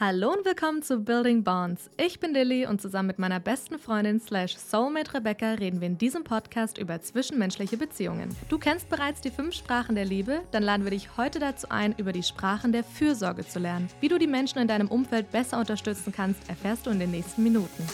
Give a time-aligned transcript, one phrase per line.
[0.00, 1.88] Hallo und willkommen zu Building Bonds.
[1.96, 5.98] Ich bin Lilly und zusammen mit meiner besten Freundin slash Soulmate Rebecca reden wir in
[5.98, 8.34] diesem Podcast über zwischenmenschliche Beziehungen.
[8.48, 11.94] Du kennst bereits die fünf Sprachen der Liebe, dann laden wir dich heute dazu ein,
[11.96, 13.88] über die Sprachen der Fürsorge zu lernen.
[14.00, 17.44] Wie du die Menschen in deinem Umfeld besser unterstützen kannst, erfährst du in den nächsten
[17.44, 17.86] Minuten.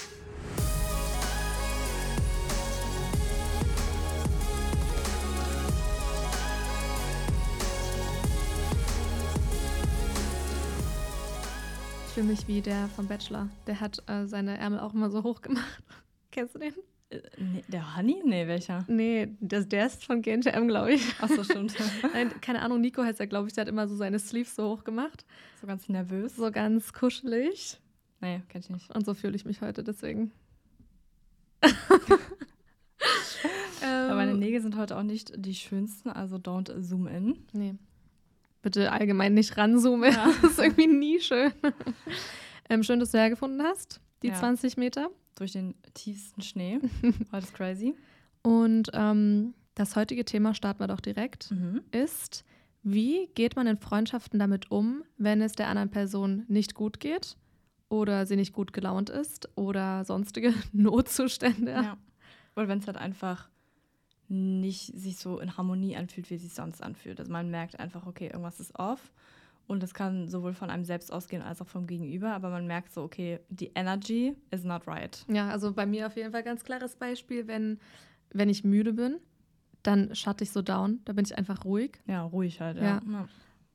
[12.20, 13.48] Fühle mich wie der vom Bachelor.
[13.66, 15.82] Der hat äh, seine Ärmel auch immer so hoch gemacht.
[16.30, 16.74] Kennst du den?
[17.08, 18.20] Äh, nee, der Honey?
[18.22, 18.84] Nee, welcher?
[18.88, 21.14] Nee, das, der ist von GNTM, glaube ich.
[21.22, 21.74] Ach so, stimmt.
[22.12, 24.68] Nein, keine Ahnung, Nico heißt er, glaube ich, der hat immer so seine Sleeves so
[24.68, 25.24] hoch gemacht.
[25.62, 26.36] So ganz nervös?
[26.36, 27.80] So ganz kuschelig.
[28.20, 28.94] Nee, kenn ich nicht.
[28.94, 30.30] Und so fühle ich mich heute, deswegen.
[33.82, 37.38] Aber meine Nägel sind heute auch nicht die schönsten, also don't zoom in.
[37.54, 37.76] Nee.
[38.62, 40.12] Bitte allgemein nicht ranzoomen.
[40.12, 40.30] Ja.
[40.42, 41.52] Das ist irgendwie nie schön.
[42.68, 44.34] ähm, schön, dass du hergefunden hast, die Ja.
[44.34, 45.08] 20 Meter.
[45.36, 46.80] Durch den tiefsten Schnee.
[47.32, 47.94] Heute ist crazy.
[48.42, 51.50] Und ähm, das heutige Thema starten wir doch direkt.
[51.50, 51.80] Mhm.
[51.92, 52.44] Ist,
[52.82, 57.36] wie geht man in Freundschaften damit um, wenn es der anderen Person nicht gut geht
[57.88, 61.72] oder sie nicht gut gelaunt ist oder sonstige Notzustände?
[61.72, 61.96] Ja.
[62.56, 63.48] Oder wenn es halt einfach
[64.30, 67.18] nicht sich so in Harmonie anfühlt, wie sich sonst anfühlt.
[67.18, 69.12] Also man merkt einfach, okay, irgendwas ist off.
[69.66, 72.32] Und das kann sowohl von einem selbst ausgehen als auch vom Gegenüber.
[72.32, 75.24] Aber man merkt so, okay, die Energy is not right.
[75.28, 77.78] Ja, also bei mir auf jeden Fall ganz klares Beispiel, wenn,
[78.32, 79.16] wenn ich müde bin,
[79.82, 81.92] dann schatte ich so down, da bin ich einfach ruhig.
[82.06, 82.76] Ja, ruhig halt.
[82.76, 82.82] Ja.
[82.82, 83.00] Ja.
[83.10, 83.28] ja.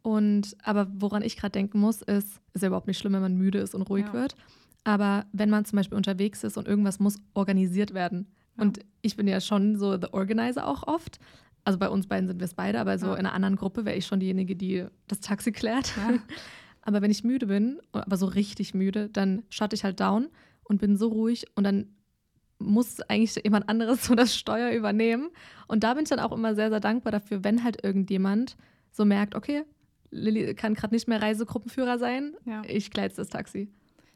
[0.03, 3.35] Und aber woran ich gerade denken muss, ist, ist ja überhaupt nicht schlimm, wenn man
[3.35, 4.13] müde ist und ruhig Ja.
[4.13, 4.35] wird.
[4.83, 8.27] Aber wenn man zum Beispiel unterwegs ist und irgendwas muss organisiert werden.
[8.57, 11.19] Und ich bin ja schon so the Organizer auch oft.
[11.63, 13.13] Also bei uns beiden sind wir es beide, aber so Ja.
[13.13, 15.93] in einer anderen Gruppe wäre ich schon diejenige, die das Taxi klärt.
[15.97, 16.13] Ja.
[16.87, 20.27] Aber wenn ich müde bin, aber so richtig müde, dann schatte ich halt down
[20.65, 21.87] und bin so ruhig und dann
[22.59, 25.29] muss eigentlich jemand anderes so das Steuer übernehmen.
[25.67, 28.55] Und da bin ich dann auch immer sehr, sehr dankbar dafür, wenn halt irgendjemand
[28.91, 29.63] so merkt, okay,
[30.11, 32.61] Lilly kann gerade nicht mehr Reisegruppenführer sein, ja.
[32.67, 33.67] ich kleide das Taxi.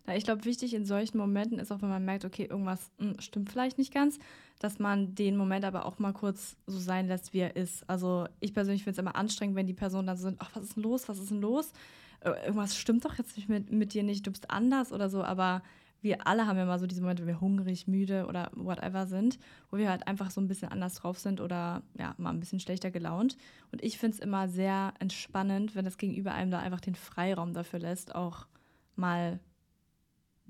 [0.09, 3.19] Ja, ich glaube, wichtig in solchen Momenten ist auch, wenn man merkt, okay, irgendwas mm,
[3.19, 4.17] stimmt vielleicht nicht ganz,
[4.57, 7.87] dass man den Moment aber auch mal kurz so sein lässt, wie er ist.
[7.87, 10.63] Also ich persönlich finde es immer anstrengend, wenn die Personen dann so sind, ach, was
[10.63, 11.73] ist denn los, was ist denn los?
[12.21, 15.23] Äh, Irgendwas stimmt doch jetzt nicht mit, mit dir nicht, du bist anders oder so,
[15.23, 15.61] aber
[16.01, 19.37] wir alle haben ja mal so diese Momente, wenn wir hungrig, müde oder whatever sind,
[19.69, 22.59] wo wir halt einfach so ein bisschen anders drauf sind oder ja, mal ein bisschen
[22.59, 23.37] schlechter gelaunt.
[23.71, 27.53] Und ich finde es immer sehr entspannend, wenn das Gegenüber einem da einfach den Freiraum
[27.53, 28.47] dafür lässt, auch
[28.95, 29.39] mal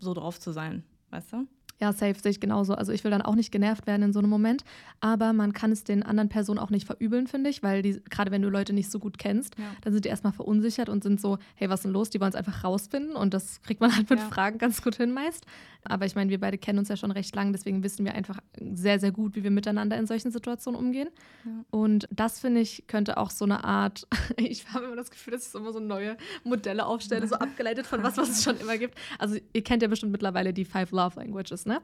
[0.02, 1.48] so drauf zu sein, weißt du?
[1.82, 2.74] Ja, safe sehe ich genauso.
[2.76, 4.64] Also ich will dann auch nicht genervt werden in so einem Moment,
[5.00, 8.32] aber man kann es den anderen Personen auch nicht verübeln, finde ich, weil die, gerade
[8.32, 9.64] wenn du Leute nicht so gut kennst, Ja.
[9.82, 12.10] dann sind die erstmal verunsichert und sind so, hey, was ist denn los?
[12.10, 14.26] Die wollen es einfach rausfinden und das kriegt man halt mit Ja.
[14.28, 15.46] Fragen ganz gut hin meist.
[15.86, 18.40] Aber ich meine, wir beide kennen uns ja schon recht lang, deswegen wissen wir einfach
[18.74, 21.08] sehr, sehr gut, wie wir miteinander in solchen Situationen umgehen.
[21.46, 21.52] Ja.
[21.72, 25.46] Und das, finde ich, könnte auch so eine Art, ich habe immer das Gefühl, dass
[25.46, 28.78] ich so immer so neue Modelle aufstelle, so abgeleitet von was, was es schon immer
[28.78, 28.96] gibt.
[29.18, 31.82] Also ihr kennt ja bestimmt mittlerweile die Five Love Languages, ne?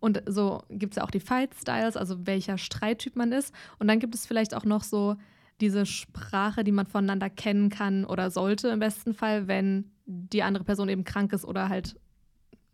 [0.00, 3.54] Und so gibt es ja auch die Fight Styles, also welcher Streittyp man ist.
[3.78, 5.16] Und dann gibt es vielleicht auch noch so
[5.60, 10.64] diese Sprache, die man voneinander kennen kann oder sollte im besten Fall, wenn die andere
[10.64, 11.96] Person eben krank ist oder halt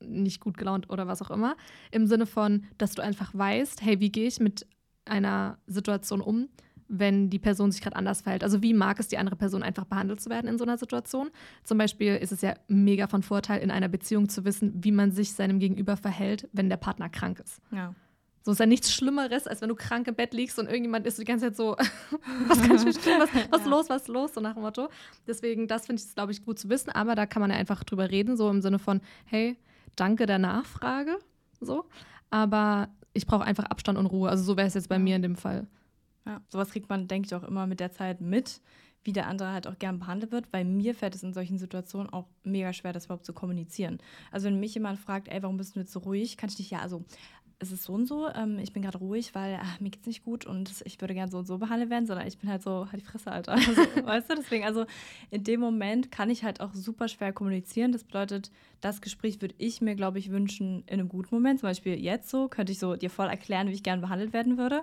[0.01, 1.57] nicht gut gelaunt oder was auch immer.
[1.91, 4.67] Im Sinne von, dass du einfach weißt, hey, wie gehe ich mit
[5.05, 6.49] einer Situation um,
[6.93, 8.43] wenn die Person sich gerade anders verhält.
[8.43, 11.31] Also wie mag es die andere Person einfach behandelt zu werden in so einer Situation?
[11.63, 15.13] Zum Beispiel ist es ja mega von Vorteil in einer Beziehung zu wissen, wie man
[15.13, 17.61] sich seinem Gegenüber verhält, wenn der Partner krank ist.
[17.71, 17.95] Ja.
[18.43, 21.19] So ist ja nichts Schlimmeres, als wenn du krank im Bett liegst und irgendjemand ist
[21.19, 21.77] die ganze Zeit so,
[22.49, 23.71] was kann ich mich tun, was, was Ja.
[23.71, 24.89] los, was los, so nach dem Motto.
[25.27, 27.85] Deswegen, das finde ich, glaube ich, gut zu wissen, aber da kann man ja einfach
[27.85, 29.57] drüber reden, so im Sinne von, hey,
[29.95, 31.19] danke der Nachfrage,
[31.61, 31.85] so.
[32.31, 34.31] Aber ich brauche einfach Abstand und Ruhe.
[34.31, 35.67] Also so wäre es jetzt bei mir in dem Fall.
[36.27, 36.41] Ja.
[36.49, 38.61] Sowas kriegt man, denke ich, auch immer mit der Zeit mit,
[39.03, 42.13] wie der andere halt auch gern behandelt wird, weil mir fällt es in solchen Situationen
[42.13, 43.99] auch mega schwer, das überhaupt zu kommunizieren.
[44.31, 46.71] Also wenn mich jemand fragt, ey, warum bist du jetzt so ruhig, kann ich nicht,
[46.71, 47.05] ja, also
[47.63, 50.25] es ist so und so, ähm, ich bin gerade ruhig, weil ach, mir geht's nicht
[50.25, 52.87] gut und ich würde gern so und so behandelt werden, sondern ich bin halt so,
[52.91, 53.53] halt die Fresse, Alter.
[53.71, 54.87] Also, weißt du, deswegen, also
[55.31, 57.93] in dem Moment kann ich halt auch super schwer kommunizieren.
[57.93, 58.51] Das bedeutet,
[58.81, 61.61] das Gespräch würde ich mir, glaube ich, wünschen in einem guten Moment.
[61.61, 64.57] Zum Beispiel jetzt so, könnte ich so dir voll erklären, wie ich gern behandelt werden
[64.57, 64.83] würde.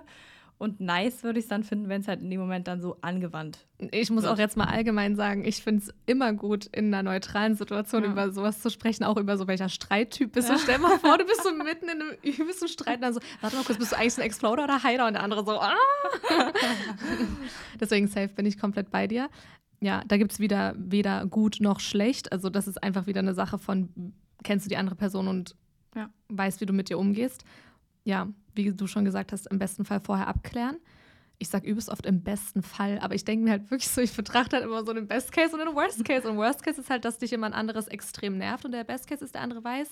[0.58, 2.96] Und nice würde ich es dann finden, wenn es halt in dem Moment dann so
[3.00, 3.64] angewandt.
[3.92, 4.32] Ich muss Wird.
[4.34, 8.10] auch jetzt mal allgemein sagen, ich finde es immer gut, in einer neutralen Situation Ja.
[8.10, 10.56] über sowas zu sprechen, auch über so welcher Streittyp bist Ja.
[10.56, 10.60] du.
[10.60, 13.54] Stell mal vor, du bist so mitten in einem übelsten Streit und dann so, warte
[13.56, 15.06] mal kurz, bist du eigentlich ein Exploder oder Hider?
[15.06, 15.74] Und der andere so, ah.
[17.80, 19.28] Deswegen safe bin ich komplett bei dir.
[19.80, 22.32] ja, da gibt es wieder weder gut noch schlecht.
[22.32, 24.12] Also das ist einfach wieder eine Sache von,
[24.42, 25.54] kennst du die andere Person und
[25.94, 26.10] ja.
[26.30, 27.44] weißt, wie du mit ihr umgehst.
[28.04, 28.26] Ja,
[28.58, 30.76] wie du schon gesagt hast, im besten Fall vorher abklären
[31.38, 34.12] ich sage übelst oft im besten Fall, aber ich denke mir halt wirklich so, ich
[34.12, 36.28] betrachte halt immer so den Best Case und den Worst Case.
[36.28, 39.24] Und Worst Case ist halt, dass dich jemand anderes extrem nervt und der Best Case
[39.24, 39.88] ist, der andere weiß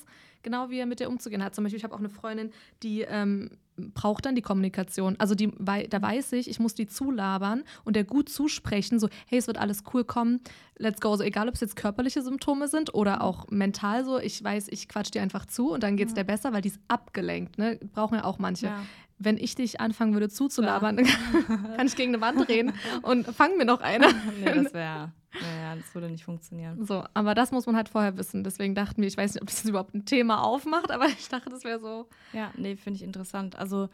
[0.47, 1.57] genau, wie er mit dir umzugehen hat.
[1.57, 2.53] Zum Beispiel, ich habe auch eine Freundin,
[2.85, 5.17] die ähm, braucht dann die Kommunikation.
[5.19, 5.51] Also die,
[5.91, 9.59] da weiß ich, ich muss die zulabern und der gut zusprechen, so, hey, es wird
[9.59, 10.41] alles cool kommen,
[10.79, 11.17] let's go.
[11.17, 14.89] So egal, ob es jetzt körperliche Symptome sind oder auch mental so, ich weiß, ich
[14.89, 16.23] quatsch dir einfach zu und dann geht es ja.
[16.23, 17.59] dir besser, weil die ist abgelenkt.
[17.59, 17.81] Ne?
[17.93, 18.67] Brauchen ja auch manche.
[18.67, 18.83] Ja
[19.19, 20.97] wenn ich dich anfangen würde zuzulabern,
[21.77, 22.73] kann ich gegen eine Wand reden
[23.03, 24.09] und fang mir noch eine.
[24.39, 26.85] nee, das wäre, naja, das würde nicht funktionieren.
[26.85, 28.45] So, aber das muss man halt vorher wissen.
[28.45, 31.51] Deswegen dachten wir, ich weiß nicht, ob das überhaupt ein Thema aufmacht, aber ich dachte,
[31.51, 32.09] das wäre so.
[32.33, 33.57] Ja, nee, finde ich interessant.
[33.57, 33.89] Also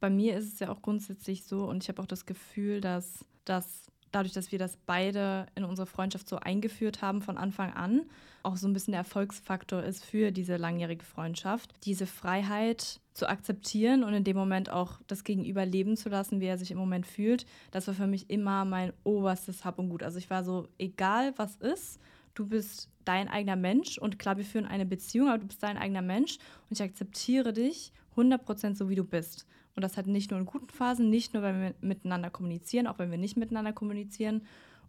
[0.00, 3.24] bei mir ist es ja auch grundsätzlich so und ich habe auch das Gefühl, dass
[3.44, 8.02] das dadurch, dass wir das beide in unsere Freundschaft so eingeführt haben von Anfang an,
[8.42, 11.72] auch so ein bisschen der Erfolgsfaktor ist für diese langjährige Freundschaft.
[11.84, 16.46] Diese Freiheit zu akzeptieren und in dem Moment auch das Gegenüber leben zu lassen, wie
[16.46, 20.02] er sich im Moment fühlt, das war für mich immer mein oberstes Hab und Gut.
[20.02, 22.00] Also ich war so, egal was ist,
[22.34, 25.78] du bist dein eigener Mensch und klar, wir führen eine Beziehung, aber du bist dein
[25.78, 26.38] eigener Mensch
[26.68, 29.46] und ich akzeptiere dich 100% so, wie du bist.
[29.76, 32.98] Und das hat nicht nur in guten Phasen, nicht nur, wenn wir miteinander kommunizieren, auch
[32.98, 34.42] wenn wir nicht miteinander kommunizieren.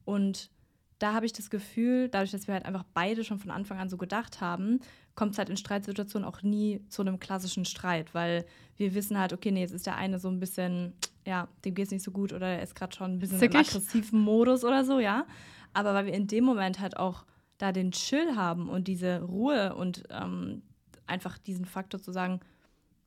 [0.06, 0.52] Und
[1.00, 3.90] da habe ich das Gefühl, dadurch, dass wir halt einfach beide schon von Anfang an
[3.90, 4.80] so gedacht haben,
[5.16, 8.46] kommt es halt in Streitsituationen auch nie zu einem klassischen Streit, weil
[8.78, 10.94] wir wissen halt, okay, nee, jetzt ist der eine so ein bisschen,
[11.26, 13.56] ja, dem geht es nicht so gut oder er ist gerade schon ein bisschen Zickig.
[13.56, 15.26] im aggressiven Modus oder so, ja.
[15.74, 17.26] Aber weil wir in dem Moment halt auch
[17.58, 20.62] da den Chill haben und diese Ruhe und ähm,
[21.08, 22.40] einfach diesen Faktor zu sagen,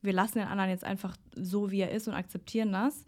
[0.02, 3.04] wir lassen den anderen jetzt einfach so, wie er ist und akzeptieren das.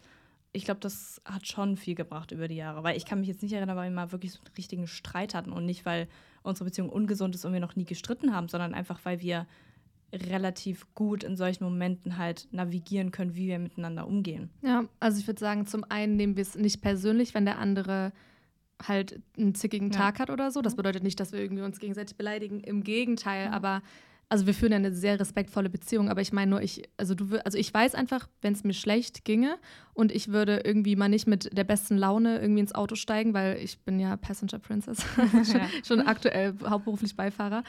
[0.53, 3.41] Ich glaube, das hat schon viel gebracht über die Jahre, weil ich kann mich jetzt
[3.41, 6.09] nicht erinnern, weil wir mal wirklich so einen richtigen Streit hatten und nicht, weil
[6.43, 9.47] unsere Beziehung ungesund ist und wir noch nie gestritten haben, sondern einfach, weil wir
[10.13, 14.49] relativ gut in solchen Momenten halt navigieren können, wie wir miteinander umgehen.
[14.61, 18.11] Ja, also ich würde sagen, zum einen nehmen wir es nicht persönlich, wenn der andere
[18.87, 19.97] halt einen zickigen ja.
[19.97, 20.61] Tag hat oder so.
[20.61, 22.59] Das bedeutet nicht, dass wir irgendwie uns gegenseitig beleidigen.
[22.59, 23.53] Im Gegenteil, mhm.
[23.53, 23.81] aber
[24.31, 27.43] also wir führen ja eine sehr respektvolle Beziehung, aber ich meine nur, ich, also du
[27.43, 29.57] also ich weiß einfach, wenn es mir schlecht ginge
[29.93, 33.57] und ich würde irgendwie mal nicht mit der besten Laune irgendwie ins Auto steigen, weil
[33.57, 35.03] ich bin ja Passenger Princess,
[35.43, 35.67] schon, ja.
[35.85, 37.65] schon aktuell hauptberuflich Beifahrer.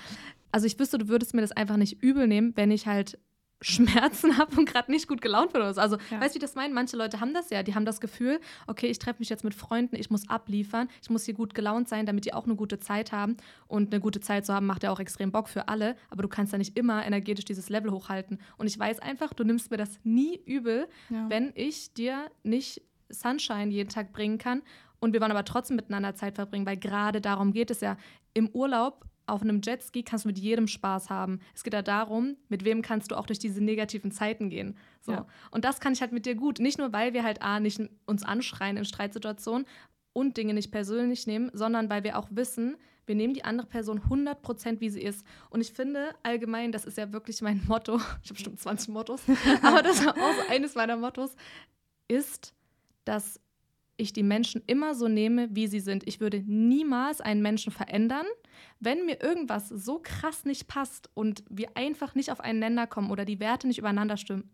[0.52, 3.18] Also ich wüsste, du würdest mir das einfach nicht übel nehmen, wenn ich halt
[3.62, 5.80] Schmerzen habe und gerade nicht gut gelaunt bin oder so.
[5.80, 6.20] Also, ja.
[6.20, 6.74] weißt du, wie das meine?
[6.74, 7.62] Manche Leute haben das ja.
[7.62, 11.10] Die haben das Gefühl, okay, ich treffe mich jetzt mit Freunden, ich muss abliefern, ich
[11.10, 13.36] muss hier gut gelaunt sein, damit die auch eine gute Zeit haben.
[13.66, 15.96] Und eine gute Zeit zu haben, macht ja auch extrem Bock für alle.
[16.10, 18.38] Aber du kannst ja nicht immer energetisch dieses Level hochhalten.
[18.58, 21.28] Und ich weiß einfach, du nimmst mir das nie übel, ja.
[21.28, 24.62] wenn ich dir nicht Sunshine jeden Tag bringen kann.
[25.00, 27.96] Und wir wollen aber trotzdem miteinander Zeit verbringen, weil gerade darum geht es ja.
[28.34, 31.40] Im Urlaub auf einem Jetski kannst du mit jedem Spaß haben.
[31.54, 34.76] Es geht ja darum, mit wem kannst du auch durch diese negativen Zeiten gehen.
[35.00, 35.12] So.
[35.12, 35.26] Ja.
[35.50, 36.58] Und das kann ich halt mit dir gut.
[36.58, 39.66] Nicht nur, weil wir halt A, nicht uns anschreien in Streitsituationen
[40.12, 42.76] und Dinge nicht persönlich nehmen, sondern weil wir auch wissen,
[43.06, 45.26] wir nehmen die andere Person 100% wie sie ist.
[45.48, 49.22] Und ich finde allgemein, das ist ja wirklich mein Motto, ich habe bestimmt 20 Mottos,
[49.62, 51.34] aber das ist auch eines meiner Mottos,
[52.06, 52.54] ist,
[53.06, 53.40] dass
[53.96, 56.06] ich die Menschen immer so nehme, wie sie sind.
[56.06, 58.26] Ich würde niemals einen Menschen verändern.
[58.84, 63.10] Wenn mir irgendwas so krass nicht passt und wir einfach nicht auf einen Nenner kommen
[63.10, 64.50] oder die Werte nicht übereinander stimmen,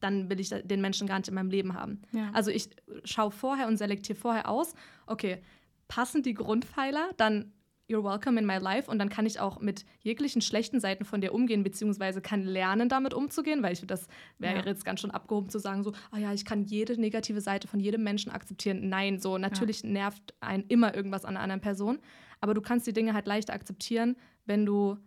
[0.00, 2.02] dann will ich den Menschen gar nicht in meinem Leben haben.
[2.12, 2.30] Ja.
[2.32, 2.70] Also ich
[3.04, 4.74] schaue vorher und selektiere vorher aus,
[5.06, 5.42] okay,
[5.88, 7.52] passen die Grundpfeiler, dann
[7.90, 11.20] you're welcome in my life und dann kann ich auch mit jeglichen schlechten Seiten von
[11.20, 14.06] dir umgehen, beziehungsweise kann lernen, damit umzugehen, weil ich das
[14.38, 14.64] wäre ja.
[14.64, 17.80] jetzt ganz schön abgehoben zu sagen, so, ah ja, ich kann jede negative Seite von
[17.80, 18.88] jedem Menschen akzeptieren.
[18.88, 19.90] Nein, so, natürlich ja.
[19.90, 21.98] nervt einen immer irgendwas an einer anderen Person,
[22.40, 24.16] aber du kannst die Dinge halt leichter akzeptieren,
[24.46, 24.98] wenn du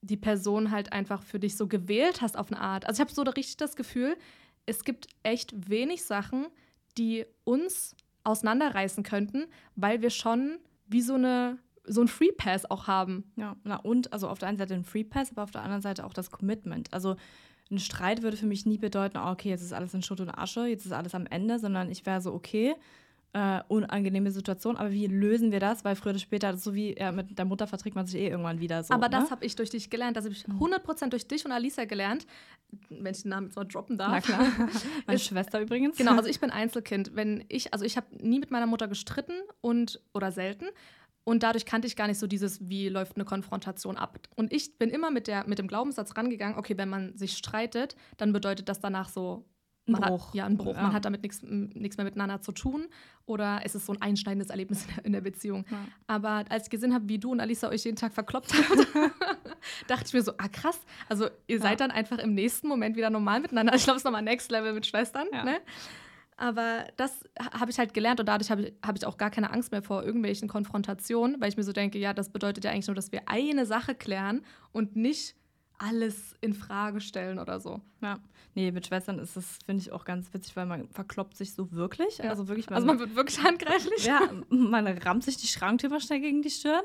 [0.00, 2.86] die Person halt einfach für dich so gewählt hast auf eine Art.
[2.86, 4.16] Also ich habe so richtig das Gefühl,
[4.66, 6.46] es gibt echt wenig Sachen,
[6.96, 11.58] die uns auseinanderreißen könnten, weil wir schon wie so eine
[11.90, 13.32] so einen Free Pass auch haben.
[13.36, 15.80] Ja, na und also auf der einen Seite ein Free Pass, aber auf der anderen
[15.80, 16.92] Seite auch das Commitment.
[16.92, 17.16] Also
[17.70, 20.30] ein Streit würde für mich nie bedeuten, oh, okay, jetzt ist alles in Schutt und
[20.30, 22.74] Asche, jetzt ist alles am Ende, sondern ich wäre so, okay,
[23.34, 25.84] äh, unangenehme Situation, aber wie lösen wir das?
[25.84, 28.58] Weil früher oder später, so wie ja, mit der Mutter verträgt man sich eh irgendwann
[28.60, 28.94] wieder so.
[28.94, 29.18] Aber ne?
[29.18, 30.16] das habe ich durch dich gelernt.
[30.16, 31.10] Das habe ich 100% mhm.
[31.10, 32.26] durch dich und Alisa gelernt.
[32.88, 34.10] Wenn ich den Namen jetzt mal droppen darf.
[34.10, 34.40] Na klar.
[35.06, 35.98] Meine ist, Schwester übrigens.
[35.98, 37.14] Genau, also ich bin Einzelkind.
[37.14, 40.66] Wenn ich, also ich habe nie mit meiner Mutter gestritten und oder selten.
[41.24, 44.18] Und dadurch kannte ich gar nicht so dieses, wie läuft eine Konfrontation ab.
[44.36, 47.96] Und ich bin immer mit, der, mit dem Glaubenssatz rangegangen, okay, wenn man sich streitet,
[48.16, 49.44] dann bedeutet das danach so
[49.88, 50.28] man Bruch.
[50.28, 50.76] Hat, ja, ein Bruch.
[50.76, 50.82] Ja.
[50.82, 51.42] Man hat damit nichts
[51.96, 52.86] mehr miteinander zu tun
[53.26, 55.64] oder es ist so ein einschneidendes Erlebnis in der, in der Beziehung.
[55.70, 55.78] Ja.
[56.06, 58.88] Aber als ich gesehen habe, wie du und Alisa euch jeden Tag verkloppt habt,
[59.88, 63.10] dachte ich mir so, ah krass, also ihr seid dann einfach im nächsten Moment wieder
[63.10, 63.74] normal miteinander.
[63.74, 65.26] Ich glaube, es ist nochmal Next Level mit Schwestern.
[65.30, 65.60] Ne?
[66.38, 69.52] Aber das habe ich halt gelernt und dadurch habe ich, hab ich auch gar keine
[69.52, 72.86] Angst mehr vor irgendwelchen Konfrontationen, weil ich mir so denke, ja, das bedeutet ja eigentlich
[72.86, 75.34] nur, dass wir eine Sache klären und nicht
[75.78, 77.80] alles in Frage stellen oder so.
[78.00, 78.18] Ja.
[78.54, 81.70] Nee, mit Schwestern ist das, finde ich, auch ganz witzig, weil man verkloppt sich so
[81.72, 82.18] wirklich.
[82.18, 82.30] Ja.
[82.30, 84.04] Also wirklich man, also man wird wirklich handgreiflich.
[84.04, 84.20] Ja,
[84.50, 86.82] man rammt sich die Schranktür mal schnell gegen die Stirn.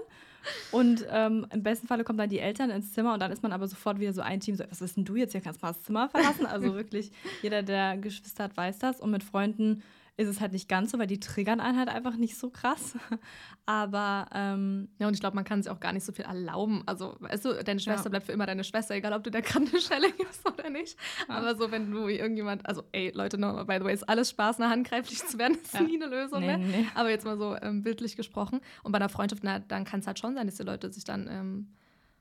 [0.72, 3.54] Und ähm, im besten Falle kommen dann die Eltern ins Zimmer und dann ist man
[3.54, 5.42] aber sofort wieder so ein Team, so, was ist denn du jetzt hier?
[5.42, 6.46] Kannst du mal das Zimmer verlassen?
[6.46, 9.00] Also wirklich, jeder, der Geschwister hat, weiß das.
[9.00, 9.82] Und mit Freunden
[10.16, 12.96] ist es halt nicht ganz so, weil die triggern einen halt einfach nicht so krass.
[13.66, 16.84] Aber ähm, ja, und ich glaube, man kann sich auch gar nicht so viel erlauben.
[16.86, 18.10] Also, weißt du, deine Schwester ja.
[18.10, 20.98] bleibt für immer deine Schwester, egal ob du der gerade eine Schelle gibst oder nicht.
[21.28, 21.36] Ja.
[21.36, 24.60] Aber so, wenn du irgendjemand, also ey, Leute, no, by the way, ist alles Spaß,
[24.60, 25.82] eine handgreiflich zu werden, ist ja.
[25.82, 26.60] nie eine Lösung, nee, ne?
[26.60, 26.88] Nee.
[26.94, 28.62] Aber jetzt mal so ähm, bildlich gesprochen.
[28.84, 31.06] Und bei einer Freundschaft, na, dann kann es halt schon sein, dass die Leute sich
[31.06, 31.68] dann ähm,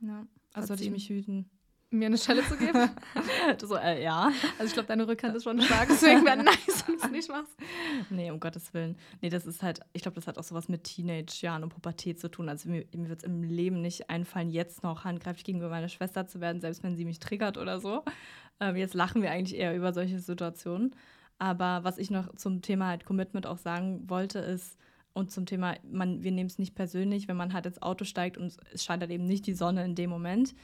[0.00, 0.26] ja.
[0.54, 1.50] Also sollte ich mich hüten
[1.92, 2.90] mir eine Schelle zu geben?
[3.60, 4.32] so, äh, ja.
[4.58, 7.28] Also ich glaube, deine Rückhand ist schon stark, deswegen wäre nice, wenn du es nicht
[7.28, 7.56] machst.
[8.10, 8.96] Nee, um Gottes Willen.
[9.20, 12.30] Nee, das ist halt, ich glaube, das hat auch sowas mit Teenage-Jahren und Pubertät zu
[12.30, 12.48] tun.
[12.48, 16.26] Also mir, mir wird es im Leben nicht einfallen, jetzt noch handgreiflich gegenüber meiner Schwester
[16.26, 18.04] zu werden, selbst wenn sie mich triggert oder so.
[18.60, 20.94] Ähm, jetzt lachen wir eigentlich eher über solche Situationen.
[21.38, 24.78] Aber was ich noch zum Thema halt Commitment auch sagen wollte, ist,
[25.14, 28.38] und zum Thema, man, wir nehmen es nicht persönlich, wenn man halt ins Auto steigt
[28.38, 30.54] und es scheint halt eben nicht die Sonne in dem Moment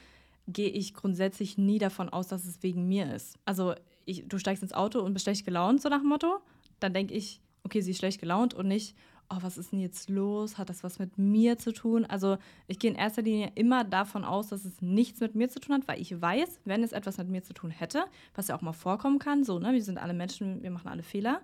[0.51, 3.37] gehe ich grundsätzlich nie davon aus, dass es wegen mir ist.
[3.45, 3.75] Also
[4.05, 6.39] ich, du steigst ins Auto und bist schlecht gelaunt, so nach dem Motto.
[6.79, 8.95] Dann denke ich, okay, sie ist schlecht gelaunt und nicht,
[9.29, 10.57] oh, was ist denn jetzt los?
[10.57, 12.05] Hat das was mit mir zu tun?
[12.05, 12.37] Also
[12.67, 15.75] ich gehe in erster Linie immer davon aus, dass es nichts mit mir zu tun
[15.75, 18.61] hat, weil ich weiß, wenn es etwas mit mir zu tun hätte, was ja auch
[18.61, 21.41] mal vorkommen kann, so, ne, wir sind alle Menschen, wir machen alle Fehler,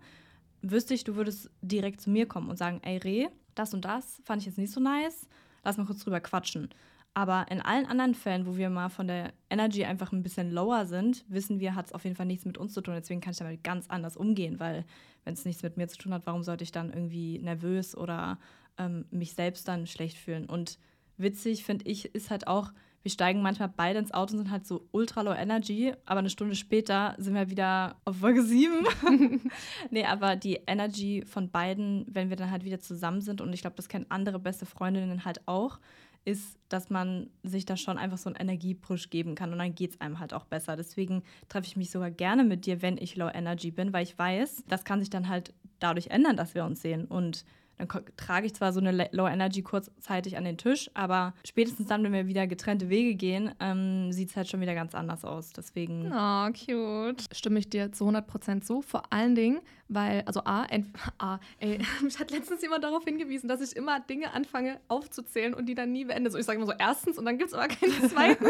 [0.61, 4.21] wüsste ich, du würdest direkt zu mir kommen und sagen, ey Reh, das und das
[4.25, 5.27] fand ich jetzt nicht so nice,
[5.63, 6.69] lass mal kurz drüber quatschen.
[7.17, 10.85] Aber in allen anderen Fällen, wo wir mal von der Energy einfach ein bisschen lower
[10.85, 12.93] sind, wissen wir, hat es auf jeden Fall nichts mit uns zu tun.
[12.93, 14.83] Deswegen kann ich damit ganz anders umgehen, weil
[15.23, 18.37] wenn es nichts mit mir zu tun hat, warum sollte ich dann irgendwie nervös oder
[18.77, 20.45] ähm, mich selbst dann schlecht fühlen?
[20.45, 20.77] Und
[21.15, 24.65] witzig finde ich, ist halt auch, wir steigen manchmal beide ins Auto und sind halt
[24.65, 28.83] so ultra low energy, aber eine Stunde später sind wir wieder auf Folge 7.
[29.89, 33.61] nee, aber die Energy von beiden, wenn wir dann halt wieder zusammen sind, und ich
[33.61, 35.79] glaube, das kennen andere beste Freundinnen halt auch,
[36.25, 39.91] ist, dass man sich da schon einfach so einen Energiepush geben kann und dann geht
[39.91, 40.75] es einem halt auch besser.
[40.75, 44.17] Deswegen treffe ich mich sogar gerne mit dir, wenn ich Low Energy bin, weil ich
[44.17, 47.05] weiß, das kann sich dann halt dadurch ändern, dass wir uns sehen.
[47.05, 47.45] Und
[47.77, 52.03] dann trage ich zwar so eine Low Energy kurzzeitig an den Tisch, aber spätestens dann,
[52.03, 55.51] wenn wir wieder getrennte Wege gehen, ähm, sieht es halt schon wieder ganz anders aus.
[55.51, 56.11] Deswegen.
[56.11, 57.25] Oh, cute.
[57.33, 58.81] Stimme ich dir zu 100% zu.
[58.81, 60.65] Vor allen Dingen, weil, also A,
[61.19, 65.67] A ey, mich hat letztens jemand darauf hingewiesen, dass ich immer Dinge anfange aufzuzählen und
[65.67, 66.31] die dann nie beende.
[66.31, 68.45] So, ich sage immer so erstens und dann gibt es aber keinen zweiten.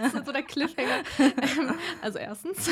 [0.00, 1.02] das ist so der Cliffhanger.
[1.18, 2.70] Ähm, also erstens,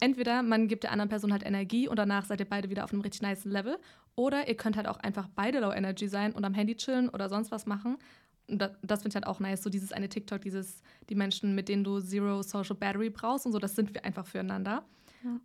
[0.00, 2.92] entweder man gibt der anderen Person halt Energie und danach seid ihr beide wieder auf
[2.92, 3.78] einem richtig nice Level
[4.16, 7.28] oder ihr könnt halt auch einfach beide Low Energy sein und am Handy chillen oder
[7.28, 7.98] sonst was machen.
[8.48, 9.62] Und das, das finde ich halt auch nice.
[9.62, 13.52] So dieses eine TikTok, dieses, die Menschen, mit denen du Zero Social Battery brauchst und
[13.52, 14.84] so, das sind wir einfach füreinander.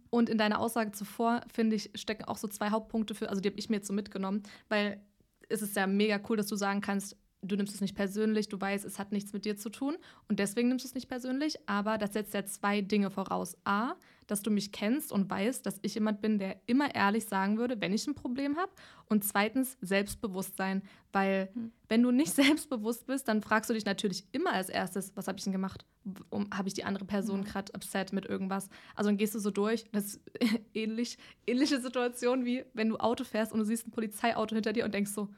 [0.09, 3.49] Und in deiner Aussage zuvor, finde ich, stecken auch so zwei Hauptpunkte für, also die
[3.49, 5.01] habe ich mir jetzt so mitgenommen, weil
[5.49, 8.59] es ist ja mega cool, dass du sagen kannst, du nimmst es nicht persönlich, du
[8.59, 9.97] weißt, es hat nichts mit dir zu tun
[10.29, 13.57] und deswegen nimmst du es nicht persönlich, aber das setzt ja zwei Dinge voraus.
[13.65, 13.95] A,
[14.27, 17.79] dass du mich kennst und weißt, dass ich jemand bin, der immer ehrlich sagen würde,
[17.81, 18.71] wenn ich ein Problem habe.
[19.07, 21.71] Und zweitens Selbstbewusstsein, weil hm.
[21.89, 25.37] wenn du nicht selbstbewusst bist, dann fragst du dich natürlich immer als erstes, was habe
[25.37, 25.85] ich denn gemacht?
[26.29, 27.45] Um, habe ich die andere Person mhm.
[27.45, 28.67] gerade upset mit irgendwas?
[28.93, 29.85] Also dann gehst du so durch.
[29.93, 30.21] Das ist
[30.73, 34.83] ähnlich, ähnliche Situation wie wenn du Auto fährst und du siehst ein Polizeiauto hinter dir
[34.83, 35.29] und denkst so,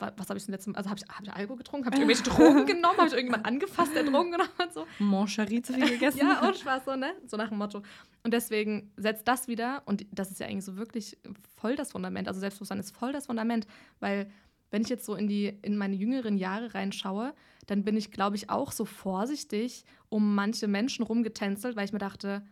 [0.00, 1.86] was habe ich denn letzten Also habe ich, hab ich Alkohol getrunken?
[1.86, 2.98] Habe ich irgendwelche Drogen genommen?
[2.98, 4.72] Habe ich irgendjemand angefasst, der Drogen genommen hat?
[4.72, 4.86] So?
[4.98, 6.18] Moncherie zu viel gegessen?
[6.18, 7.12] ja, und Spaß so, ne?
[7.26, 7.82] So nach dem Motto.
[8.22, 11.18] Und deswegen setzt das wieder, und das ist ja eigentlich so wirklich
[11.56, 12.28] voll das Fundament.
[12.28, 13.66] Also Selbstbewusstsein ist voll das Fundament,
[13.98, 14.30] weil
[14.70, 17.34] wenn ich jetzt so in, die, in meine jüngeren Jahre reinschaue,
[17.66, 21.98] dann bin ich, glaube ich, auch so vorsichtig um manche Menschen rumgetänzelt, weil ich mir
[21.98, 22.42] dachte,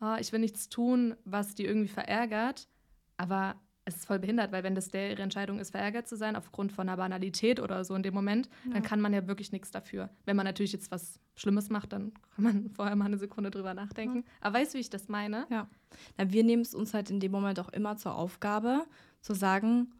[0.00, 2.68] oh, ich will nichts tun, was die irgendwie verärgert.
[3.16, 3.56] Aber
[3.88, 6.72] es ist voll behindert, weil wenn das der ihre Entscheidung ist, verärgert zu sein aufgrund
[6.72, 8.74] von einer Banalität oder so in dem Moment, ja.
[8.74, 10.10] dann kann man ja wirklich nichts dafür.
[10.24, 13.74] Wenn man natürlich jetzt was Schlimmes macht, dann kann man vorher mal eine Sekunde drüber
[13.74, 14.18] nachdenken.
[14.18, 14.32] Ja.
[14.42, 15.46] Aber weißt du, wie ich das meine?
[15.50, 15.68] Ja.
[16.16, 18.84] Na, wir nehmen es uns halt in dem Moment auch immer zur Aufgabe,
[19.20, 19.92] zu sagen,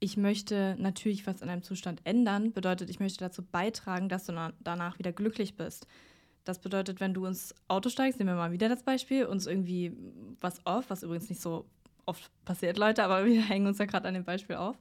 [0.00, 4.52] ich möchte natürlich was an einem Zustand ändern, bedeutet, ich möchte dazu beitragen, dass du
[4.60, 5.86] danach wieder glücklich bist
[6.44, 9.92] Das bedeutet, wenn du ins Auto steigst, nehmen wir mal wieder das Beispiel, uns irgendwie
[10.40, 11.66] was auf, was übrigens nicht so
[12.10, 14.76] oft passiert, Leute, aber wir hängen uns ja gerade an dem Beispiel auf.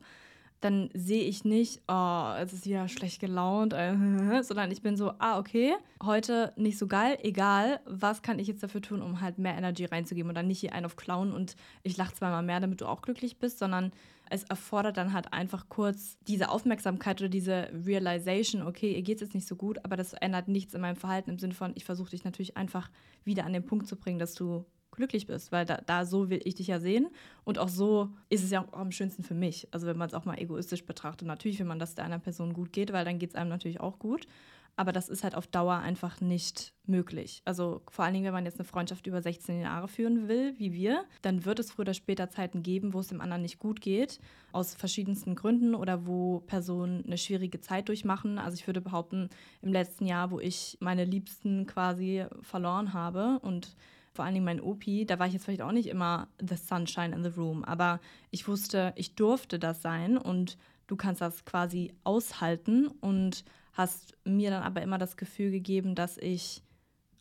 [0.62, 3.96] Dann sehe ich nicht, oh, es ist wieder schlecht gelaunt, äh,
[4.44, 8.62] sondern ich bin so, ah, okay, heute nicht so geil, egal, was kann ich jetzt
[8.62, 11.56] dafür tun, um halt mehr Energy reinzugeben und dann nicht hier einen auf Clown und
[11.84, 13.94] ich lache zweimal mehr, damit du auch glücklich bist, sondern
[14.30, 19.22] es erfordert dann halt einfach kurz diese Aufmerksamkeit oder diese Realization, okay, ihr geht es
[19.22, 21.86] jetzt nicht so gut, aber das ändert nichts in meinem Verhalten im Sinne von, ich
[21.86, 22.90] versuche dich natürlich einfach
[23.24, 24.66] wieder an den Punkt zu bringen, dass du
[25.00, 27.08] glücklich bist, weil da, da so will ich dich ja sehen
[27.46, 29.68] und auch so ist es ja auch am schönsten für mich.
[29.72, 32.54] Also wenn man es auch mal egoistisch betrachtet, natürlich will man, dass der einer Person
[32.54, 34.28] gut geht, weil dann geht es einem natürlich auch gut.
[34.76, 37.42] Aber das ist halt auf Dauer einfach nicht möglich.
[37.44, 40.72] Also vor allen Dingen, wenn man jetzt eine Freundschaft über 16 Jahre führen will, wie
[40.72, 43.82] wir, dann wird es früher oder später Zeiten geben, wo es dem anderen nicht gut
[43.82, 44.22] geht,
[44.54, 48.38] aus verschiedensten Gründen oder wo Personen eine schwierige Zeit durchmachen.
[48.38, 49.30] Also ich würde behaupten,
[49.62, 53.76] im letzten Jahr, wo ich meine Liebsten quasi verloren habe und
[54.20, 57.16] vor allen Dingen mein Opi, da war ich jetzt vielleicht auch nicht immer the sunshine
[57.16, 60.58] in the room, aber ich wusste, ich durfte das sein und
[60.88, 66.18] du kannst das quasi aushalten und hast mir dann aber immer das Gefühl gegeben, dass
[66.18, 66.64] ich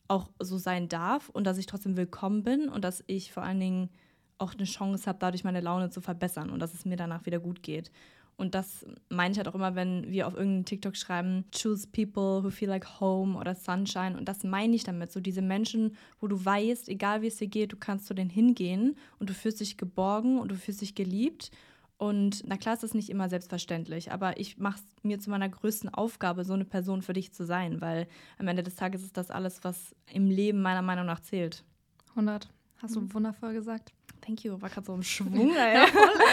[0.09, 3.61] auch so sein darf und dass ich trotzdem willkommen bin und dass ich vor allen
[3.61, 3.91] Dingen
[4.39, 7.39] auch eine Chance habe, dadurch meine Laune zu verbessern und dass es mir danach wieder
[7.39, 7.93] gut geht.
[8.39, 12.45] Und das meine ich halt auch immer, wenn wir auf irgendeinen TikTok schreiben, choose people
[12.45, 14.17] who feel like home oder sunshine.
[14.17, 15.11] Und das meine ich damit.
[15.11, 18.31] So diese Menschen, wo du weißt, egal wie es dir geht, du kannst zu denen
[18.31, 21.51] hingehen und du fühlst dich geborgen und du fühlst dich geliebt.
[21.97, 25.49] Und na klar ist das nicht immer selbstverständlich, aber ich mache es mir zu meiner
[25.49, 28.07] größten Aufgabe, so eine Person für dich zu sein, weil
[28.39, 31.65] am Ende des Tages ist das alles, was im Leben meiner Meinung nach zählt.
[32.11, 32.49] 100.
[32.77, 33.13] Hast du mhm.
[33.15, 33.93] wundervoll gesagt.
[34.21, 35.33] Thank you, war gerade so im Schwung.
[35.33, 35.57] voll,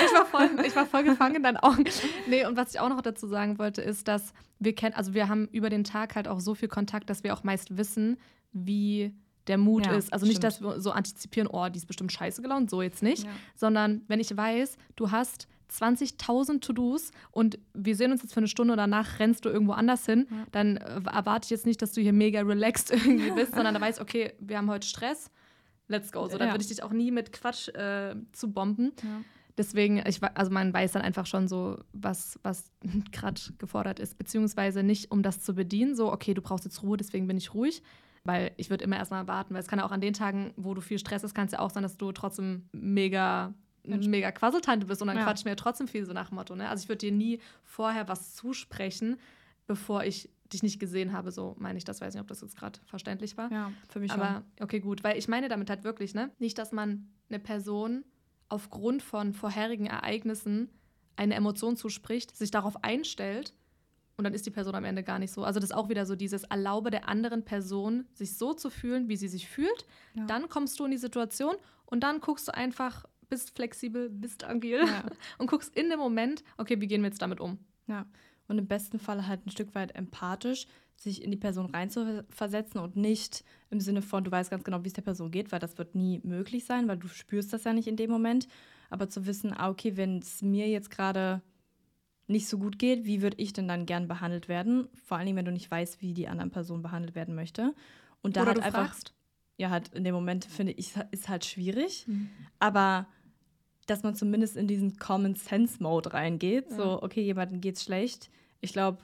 [0.05, 1.85] ich, war voll, ich war voll gefangen in deinen Augen.
[2.27, 5.29] Nee, und was ich auch noch dazu sagen wollte, ist, dass wir kennen, also wir
[5.29, 8.17] haben über den Tag halt auch so viel Kontakt, dass wir auch meist wissen,
[8.51, 9.13] wie
[9.47, 10.11] der Mut ja, ist.
[10.11, 13.25] Also nicht, dass wir so antizipieren, oh, die ist bestimmt scheiße gelaunt, so jetzt nicht.
[13.25, 13.29] Ja.
[13.55, 18.47] Sondern wenn ich weiß, du hast 20.000 To-Dos und wir sehen uns jetzt für eine
[18.47, 20.37] Stunde und danach rennst du irgendwo anders hin, ja.
[20.51, 23.81] dann äh, erwarte ich jetzt nicht, dass du hier mega relaxed irgendwie bist, sondern da
[23.81, 25.29] weißt, okay, wir haben heute Stress
[25.87, 26.27] let's go.
[26.27, 26.53] So, dann ja.
[26.53, 28.93] würde ich dich auch nie mit Quatsch äh, zu bomben.
[29.03, 29.21] Ja.
[29.57, 32.71] Deswegen, ich, also man weiß dann einfach schon so, was, was
[33.11, 36.97] gerade gefordert ist, beziehungsweise nicht, um das zu bedienen, so, okay, du brauchst jetzt Ruhe,
[36.97, 37.81] deswegen bin ich ruhig.
[38.27, 40.73] Weil ich würde immer erstmal warten, weil es kann ja auch an den Tagen, wo
[40.73, 43.53] du viel Stress hast, kann es ja auch sein, dass du trotzdem mega
[43.87, 45.23] mega Quasseltante bist und dann ja.
[45.23, 46.55] quatschen wir trotzdem viel so nach dem Motto.
[46.55, 46.67] Ne?
[46.69, 49.17] Also ich würde dir nie vorher was zusprechen,
[49.67, 52.01] bevor ich dich nicht gesehen habe, so meine ich das.
[52.01, 53.51] Weiß nicht, ob das jetzt gerade verständlich war.
[53.51, 56.31] Ja, für mich Aber okay, gut, weil ich meine damit halt wirklich, ne?
[56.39, 58.03] Nicht, dass man eine Person
[58.47, 60.69] aufgrund von vorherigen Ereignissen
[61.15, 63.53] eine Emotion zuspricht, sich darauf einstellt
[64.17, 65.43] und dann ist die Person am Ende gar nicht so.
[65.43, 69.09] Also das ist auch wieder so dieses Erlaube der anderen Person, sich so zu fühlen,
[69.09, 69.85] wie sie sich fühlt.
[70.13, 70.25] Ja.
[70.25, 71.55] Dann kommst du in die Situation
[71.85, 75.03] und dann guckst du einfach, bist flexibel, bist agil ja.
[75.37, 77.57] und guckst in dem Moment, okay, wie gehen wir jetzt damit um?
[77.87, 78.05] Ja
[78.47, 82.95] und im besten Fall halt ein Stück weit empathisch sich in die Person reinzuversetzen und
[82.95, 85.77] nicht im Sinne von, du weißt ganz genau, wie es der Person geht, weil das
[85.77, 88.47] wird nie möglich sein, weil du spürst das ja nicht in dem Moment.
[88.89, 91.41] Aber zu wissen, ah, okay, wenn es mir jetzt gerade
[92.27, 94.87] nicht so gut geht, wie würde ich denn dann gern behandelt werden?
[95.05, 97.73] Vor allem, wenn du nicht weißt, wie die andere Person behandelt werden möchte.
[98.21, 99.13] Und da Oder halt einfach, fragst.
[99.57, 102.07] ja, halt in dem Moment finde ich, ist halt schwierig.
[102.07, 102.29] Mhm.
[102.59, 103.07] Aber
[103.85, 106.71] dass man zumindest in diesen Common Sense Mode reingeht.
[106.71, 106.75] Ja.
[106.77, 108.29] So, okay, jemandem geht's schlecht.
[108.61, 108.99] Ich glaube,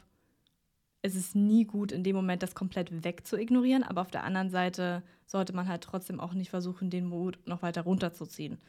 [1.04, 5.02] es ist nie gut, in dem Moment das komplett wegzuignorieren, aber auf der anderen Seite
[5.26, 8.60] sollte man halt trotzdem auch nicht versuchen, den Mut noch weiter runterzuziehen.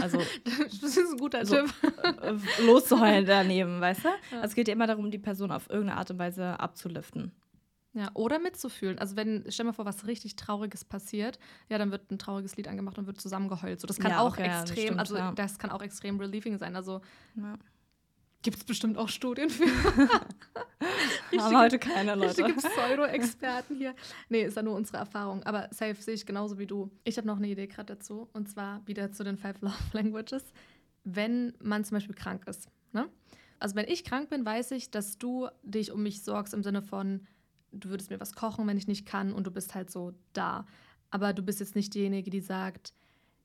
[0.00, 0.18] Also,
[0.80, 1.74] das ist ein guter so, Tipp.
[2.22, 4.08] Äh, loszuheulen daneben, weißt du?
[4.08, 4.14] Ja.
[4.36, 7.32] Also es geht ja immer darum, die Person auf irgendeine Art und Weise abzuliften.
[7.94, 8.98] Ja, oder mitzufühlen.
[8.98, 12.66] Also wenn, stell mal vor, was richtig Trauriges passiert, ja, dann wird ein trauriges Lied
[12.66, 13.80] angemacht und wird zusammengeheult.
[13.80, 15.32] So, das kann ja, auch okay, extrem, das stimmt, also ja.
[15.32, 16.74] das kann auch extrem relieving sein.
[16.74, 17.02] Also
[17.36, 17.58] ja.
[18.40, 19.66] gibt es bestimmt auch Studien für.
[21.38, 22.44] Haben heute keine Leute.
[22.46, 23.94] Richtige Pseudo-Experten hier.
[24.28, 25.42] Nee, ist ja nur unsere Erfahrung.
[25.44, 26.90] Aber safe sehe ich genauso wie du.
[27.04, 28.28] Ich habe noch eine Idee gerade dazu.
[28.32, 30.44] Und zwar wieder zu den Five Love Languages.
[31.04, 32.68] Wenn man zum Beispiel krank ist.
[32.92, 33.08] Ne?
[33.58, 36.82] Also wenn ich krank bin, weiß ich, dass du dich um mich sorgst im Sinne
[36.82, 37.26] von,
[37.72, 40.66] du würdest mir was kochen, wenn ich nicht kann und du bist halt so da.
[41.10, 42.94] Aber du bist jetzt nicht diejenige, die sagt,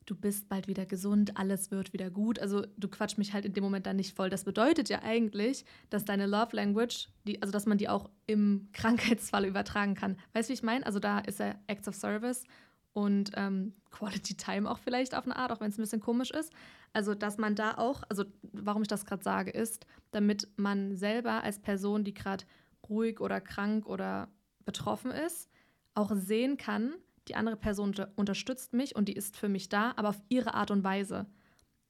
[0.07, 2.39] du bist bald wieder gesund, alles wird wieder gut.
[2.39, 4.29] Also du quatsch mich halt in dem Moment dann nicht voll.
[4.29, 8.69] Das bedeutet ja eigentlich, dass deine Love Language, die, also dass man die auch im
[8.73, 10.17] Krankheitsfall übertragen kann.
[10.33, 10.85] Weißt du, wie ich meine?
[10.85, 12.45] Also da ist er Acts of Service
[12.93, 16.31] und ähm, Quality Time auch vielleicht auf eine Art, auch wenn es ein bisschen komisch
[16.31, 16.51] ist.
[16.93, 21.43] Also dass man da auch, also warum ich das gerade sage, ist, damit man selber
[21.43, 22.45] als Person, die gerade
[22.89, 24.29] ruhig oder krank oder
[24.65, 25.49] betroffen ist,
[25.93, 26.93] auch sehen kann,
[27.27, 30.71] die andere Person unterstützt mich und die ist für mich da, aber auf ihre Art
[30.71, 31.25] und Weise.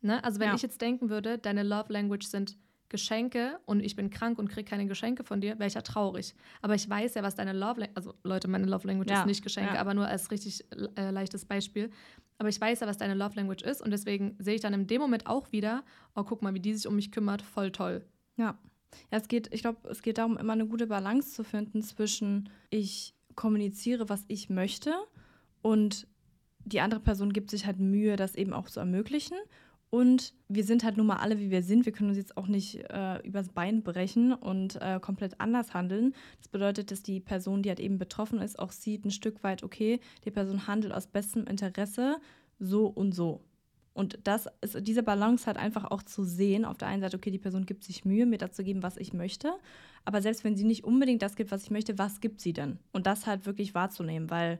[0.02, 0.24] Ne?
[0.24, 0.56] Also wenn ja.
[0.56, 2.58] ich jetzt denken würde, deine Love Language sind
[2.90, 6.34] Geschenke und ich bin krank und kriege keine Geschenke von dir, wäre ich ja traurig.
[6.62, 9.22] Aber ich weiß ja, was deine Love Language, also Leute, meine Love Language ja.
[9.22, 9.82] ist nicht Geschenke, ja.
[9.82, 11.90] aber nur als richtig äh, leichtes Beispiel.
[12.38, 14.88] Aber ich weiß ja, was deine Love Language ist und deswegen sehe ich dann in
[14.88, 15.84] dem Moment auch wieder,
[16.16, 18.06] oh, guck mal, wie die sich um mich kümmert, voll toll.
[18.38, 18.58] Ja.
[19.12, 22.50] Ja, es geht, ich glaube, es geht darum, immer eine gute Balance zu finden zwischen
[22.70, 24.94] ich kommuniziere, was ich möchte
[25.62, 26.08] und
[26.66, 29.38] die andere Person gibt sich halt Mühe, das eben auch zu ermöglichen.
[29.90, 31.86] Und wir sind halt nun mal alle, wie wir sind.
[31.86, 36.14] Wir können uns jetzt auch nicht äh, übers Bein brechen und äh, komplett anders handeln.
[36.40, 39.64] Das bedeutet, dass die Person, die halt eben betroffen ist, auch sieht ein Stück weit,
[39.64, 42.18] okay, die Person handelt aus bestem Interesse
[42.60, 43.42] so und so.
[43.98, 46.66] Und das ist diese Balance halt einfach auch zu sehen.
[46.66, 49.12] Auf der einen Seite, okay, die Person gibt sich Mühe, mir dazu geben, was ich
[49.12, 49.52] möchte.
[50.06, 52.78] Aber selbst wenn sie nicht unbedingt das gibt, was ich möchte, was gibt sie denn?
[52.92, 54.60] Und das halt wirklich wahrzunehmen, weil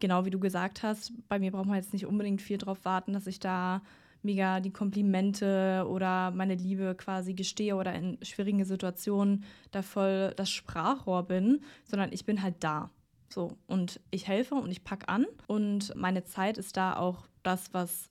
[0.00, 3.12] genau wie du gesagt hast, bei mir braucht man jetzt nicht unbedingt viel drauf warten,
[3.12, 3.82] dass ich da
[4.22, 10.50] mega die Komplimente oder meine Liebe quasi gestehe oder in schwierigen Situationen da voll das
[10.50, 12.90] Sprachrohr bin, sondern ich bin halt da.
[13.28, 17.74] So, und ich helfe und ich packe an und meine Zeit ist da auch das,
[17.74, 18.08] was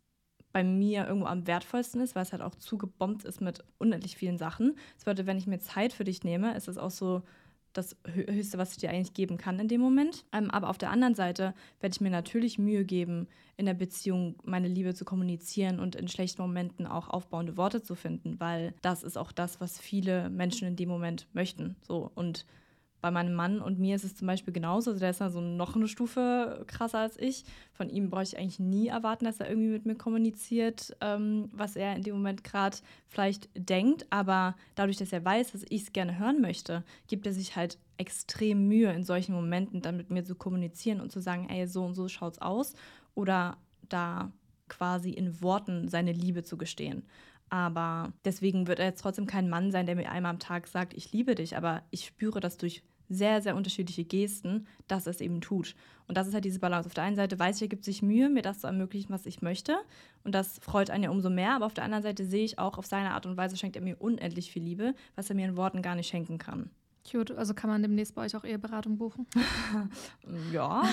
[0.58, 4.40] bei mir irgendwo am wertvollsten ist, weil es halt auch zugebombt ist mit unendlich vielen
[4.40, 4.76] Sachen.
[4.96, 7.22] Das bedeutet, wenn ich mir Zeit für dich nehme, ist es auch so
[7.74, 10.26] das Höchste, was ich dir eigentlich geben kann in dem Moment.
[10.34, 14.34] Ähm, aber auf der anderen Seite werde ich mir natürlich Mühe geben, in der Beziehung
[14.46, 19.04] meine Liebe zu kommunizieren und in schlechten Momenten auch aufbauende Worte zu finden, weil das
[19.04, 21.76] ist auch das, was viele Menschen in dem Moment möchten.
[21.84, 22.48] So und
[23.02, 24.92] bei meinem Mann und mir ist es zum Beispiel genauso.
[24.92, 27.46] Also der ist also noch eine Stufe krasser als ich.
[27.74, 31.76] Von ihm brauche ich eigentlich nie erwarten, dass er irgendwie mit mir kommuniziert, ähm, was
[31.76, 34.08] er in dem Moment gerade vielleicht denkt.
[34.10, 37.78] Aber dadurch, dass er weiß, dass ich es gerne hören möchte, gibt er sich halt
[37.98, 41.84] extrem Mühe, in solchen Momenten dann mit mir zu kommunizieren und zu sagen, ey, so
[41.84, 42.74] und so schaut's aus.
[43.14, 43.58] Oder
[43.90, 44.32] da
[44.70, 47.04] quasi in Worten seine Liebe zu gestehen.
[47.50, 50.94] Aber deswegen wird er jetzt trotzdem kein Mann sein, der mir einmal am Tag sagt,
[50.94, 51.56] ich liebe dich.
[51.56, 55.76] Aber ich spüre das durch sehr, sehr unterschiedliche Gesten, dass es eben tut.
[56.08, 56.88] Und das ist halt diese Balance.
[56.88, 59.26] Auf der einen Seite weiß ich, er gibt sich Mühe, mir das zu ermöglichen, was
[59.26, 59.78] ich möchte.
[60.24, 61.56] Und das freut einen ja umso mehr.
[61.56, 63.82] Aber auf der anderen Seite sehe ich auch, auf seine Art und Weise schenkt er
[63.82, 66.70] mir unendlich viel Liebe, was er mir in Worten gar nicht schenken kann.
[67.10, 67.32] Cute.
[67.38, 69.28] Also kann man demnächst bei euch auch Eheberatung buchen?
[70.52, 70.84] ja,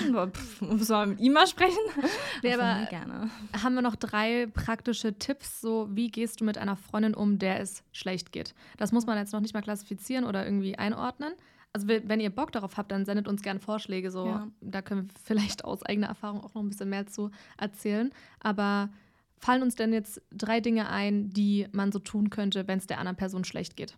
[0.61, 1.77] muss man mit ihm mal sprechen.
[2.43, 3.29] Nee, aber gerne.
[3.61, 7.59] Haben wir noch drei praktische Tipps, so wie gehst du mit einer Freundin um, der
[7.59, 8.53] es schlecht geht?
[8.77, 11.33] Das muss man jetzt noch nicht mal klassifizieren oder irgendwie einordnen.
[11.73, 14.11] Also wenn ihr Bock darauf habt, dann sendet uns gerne Vorschläge.
[14.11, 14.47] So, ja.
[14.61, 18.11] da können wir vielleicht aus eigener Erfahrung auch noch ein bisschen mehr zu erzählen.
[18.39, 18.89] Aber
[19.37, 22.99] fallen uns denn jetzt drei Dinge ein, die man so tun könnte, wenn es der
[22.99, 23.97] anderen Person schlecht geht?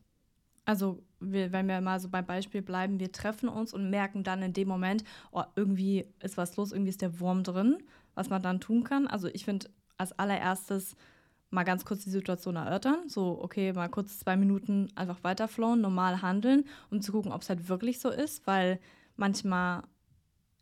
[0.67, 4.41] Also, wir, wenn wir mal so beim Beispiel bleiben, wir treffen uns und merken dann
[4.41, 7.77] in dem Moment, oh, irgendwie ist was los, irgendwie ist der Wurm drin,
[8.15, 9.07] was man dann tun kann.
[9.07, 10.97] Also, ich finde als allererstes
[11.51, 13.07] mal ganz kurz die Situation erörtern.
[13.07, 17.49] So, okay, mal kurz zwei Minuten einfach weiterflowen, normal handeln, um zu gucken, ob es
[17.49, 18.81] halt wirklich so ist, weil
[19.15, 19.83] manchmal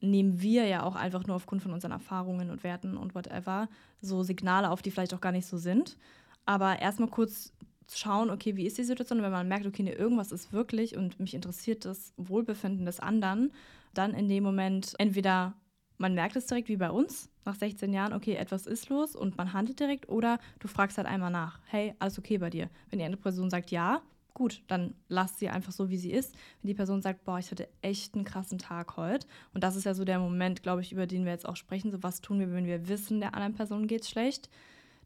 [0.02, 3.70] nehmen wir ja auch einfach nur aufgrund von unseren Erfahrungen und Werten und whatever
[4.02, 5.98] so Signale auf, die vielleicht auch gar nicht so sind.
[6.46, 7.54] Aber erstmal kurz
[7.94, 9.20] schauen, okay, wie ist die Situation?
[9.20, 13.52] Und wenn man merkt, okay, irgendwas ist wirklich und mich interessiert das Wohlbefinden des anderen,
[13.94, 15.54] dann in dem Moment entweder
[15.98, 19.38] man merkt es direkt wie bei uns nach 16 Jahren, okay, etwas ist los und
[19.38, 22.70] man handelt direkt oder du fragst halt einmal nach, hey, alles okay bei dir?
[22.90, 24.02] Wenn die andere Person sagt ja,
[24.34, 26.36] gut, dann lass sie einfach so, wie sie ist.
[26.62, 29.86] Wenn die Person sagt, boah, ich hatte echt einen krassen Tag heute und das ist
[29.86, 32.40] ja so der Moment, glaube ich, über den wir jetzt auch sprechen, so was tun
[32.40, 34.50] wir, wenn wir wissen, der anderen Person geht schlecht,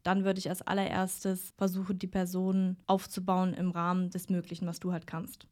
[0.02, 4.92] dann würde ich als allererstes versuchen, die Person aufzubauen im Rahmen des Möglichen, was du
[4.92, 5.46] halt kannst.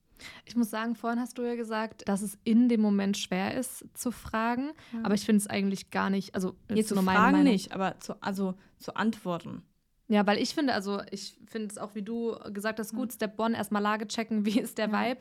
[0.44, 3.84] Ich muss sagen, vorhin hast du ja gesagt, dass es in dem Moment schwer ist
[3.94, 5.00] zu fragen, ja.
[5.04, 7.44] aber ich finde es eigentlich gar nicht, also jetzt zu fragen Meinung.
[7.44, 9.62] nicht, aber zu, also zu antworten.
[10.08, 13.38] Ja, weil ich finde, also ich finde es auch, wie du gesagt hast, gut, Step
[13.38, 15.10] One, erstmal Lage checken, wie ist der ja.
[15.10, 15.20] Vibe,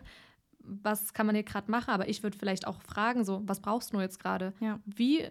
[0.60, 3.94] was kann man hier gerade machen, aber ich würde vielleicht auch fragen, so, was brauchst
[3.94, 4.54] du jetzt gerade?
[4.60, 4.80] Ja.
[4.86, 5.28] Wie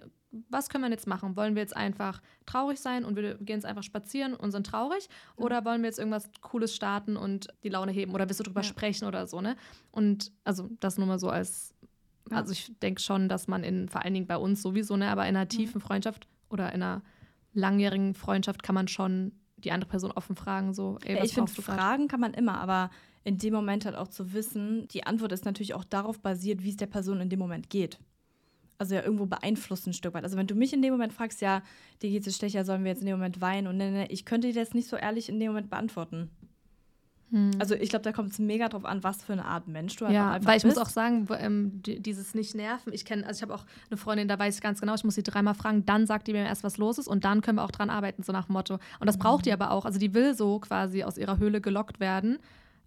[0.48, 1.36] was können wir jetzt machen?
[1.36, 5.08] Wollen wir jetzt einfach traurig sein und wir gehen jetzt einfach spazieren und sind traurig?
[5.36, 5.44] Mhm.
[5.44, 8.12] Oder wollen wir jetzt irgendwas Cooles starten und die Laune heben?
[8.14, 8.68] Oder willst du drüber ja.
[8.68, 9.56] sprechen oder so, ne?
[9.90, 11.74] Und also das nur mal so als,
[12.30, 12.38] ja.
[12.38, 15.22] also ich denke schon, dass man in, vor allen Dingen bei uns sowieso, ne, aber
[15.22, 17.02] in einer tiefen Freundschaft oder in einer
[17.54, 21.50] langjährigen Freundschaft kann man schon die andere Person offen fragen, so, ey, was Ich finde,
[21.50, 22.90] fragen kann man immer, aber
[23.24, 26.68] in dem Moment halt auch zu wissen, die Antwort ist natürlich auch darauf basiert, wie
[26.68, 27.98] es der Person in dem Moment geht
[28.78, 30.24] also ja irgendwo beeinflussen ein Stück weit.
[30.24, 31.62] Also wenn du mich in dem Moment fragst, ja,
[32.02, 34.24] dir geht es schlechter, sollen wir jetzt in dem Moment weinen und ne, ne, ich
[34.24, 36.30] könnte dir das nicht so ehrlich in dem Moment beantworten.
[37.32, 37.50] Hm.
[37.58, 40.04] Also ich glaube, da kommt es mega drauf an, was für eine Art Mensch du
[40.04, 40.76] halt ja, einfach weil ich bist.
[40.76, 42.92] muss auch sagen, ähm, dieses nicht nerven.
[42.92, 45.16] Ich kenne, also ich habe auch eine Freundin, da weiß ich ganz genau, ich muss
[45.16, 47.64] sie dreimal fragen, dann sagt die mir erst, was los ist und dann können wir
[47.64, 48.74] auch dran arbeiten, so nach dem Motto.
[49.00, 49.22] Und das mhm.
[49.22, 49.84] braucht die aber auch.
[49.84, 52.38] Also die will so quasi aus ihrer Höhle gelockt werden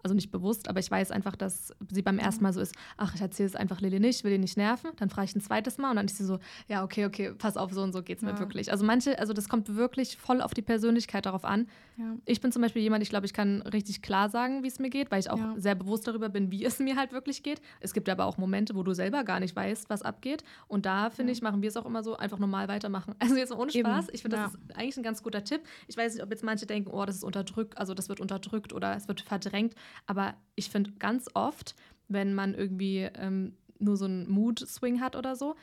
[0.03, 3.15] also nicht bewusst, aber ich weiß einfach, dass sie beim ersten Mal so ist, ach,
[3.15, 4.91] ich erzähle es einfach Lilly nicht, will ihn nicht nerven.
[4.97, 7.57] Dann frage ich ein zweites Mal und dann ist sie so, ja, okay, okay, pass
[7.57, 8.31] auf, so und so geht es ja.
[8.31, 8.71] mir wirklich.
[8.71, 11.67] Also manche, also das kommt wirklich voll auf die Persönlichkeit darauf an.
[11.97, 12.15] Ja.
[12.25, 14.89] Ich bin zum Beispiel jemand, ich glaube, ich kann richtig klar sagen, wie es mir
[14.89, 15.53] geht, weil ich auch ja.
[15.57, 17.61] sehr bewusst darüber bin, wie es mir halt wirklich geht.
[17.79, 20.43] Es gibt aber auch Momente, wo du selber gar nicht weißt, was abgeht.
[20.67, 23.15] Und da, finde ich, machen wir es auch immer so, einfach normal weitermachen.
[23.29, 24.05] Also jetzt ohne Spaß.
[24.07, 24.15] Eben.
[24.15, 25.61] Ich finde, das ist eigentlich ein ganz guter Tipp.
[25.87, 28.73] Ich weiß nicht, ob jetzt manche denken, oh, das ist unterdrückt, also das wird unterdrückt
[28.73, 29.75] oder es wird verdrängt.
[30.05, 31.75] Aber ich finde ganz oft,
[32.07, 35.55] wenn man irgendwie ähm, nur so einen Mood-Swing hat oder so,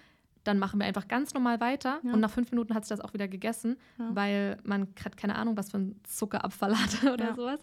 [0.45, 2.13] dann machen wir einfach ganz normal weiter ja.
[2.13, 4.11] und nach fünf Minuten hat sich das auch wieder gegessen, ja.
[4.15, 7.35] weil man hat keine Ahnung, was für einen Zuckerabfall hatte oder ja.
[7.35, 7.61] sowas.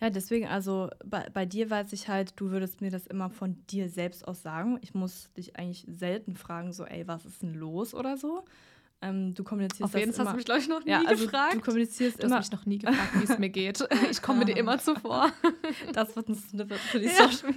[0.00, 3.66] Ja, deswegen, also bei, bei dir weiß ich halt, du würdest mir das immer von
[3.66, 4.78] dir selbst aus sagen.
[4.80, 8.44] Ich muss dich eigentlich selten fragen, so, ey, was ist denn los oder so.
[9.02, 11.24] Ähm, du kommunizierst Auf jeden Fall hast du mich, glaube ich, noch nie ja, also
[11.24, 11.54] gefragt.
[11.54, 12.36] Du kommunizierst du immer.
[12.36, 13.86] hast mich noch nie gefragt, wie es mir geht.
[14.10, 15.32] Ich komme dir immer zuvor.
[15.94, 17.54] Das wird ein Snippet für die Social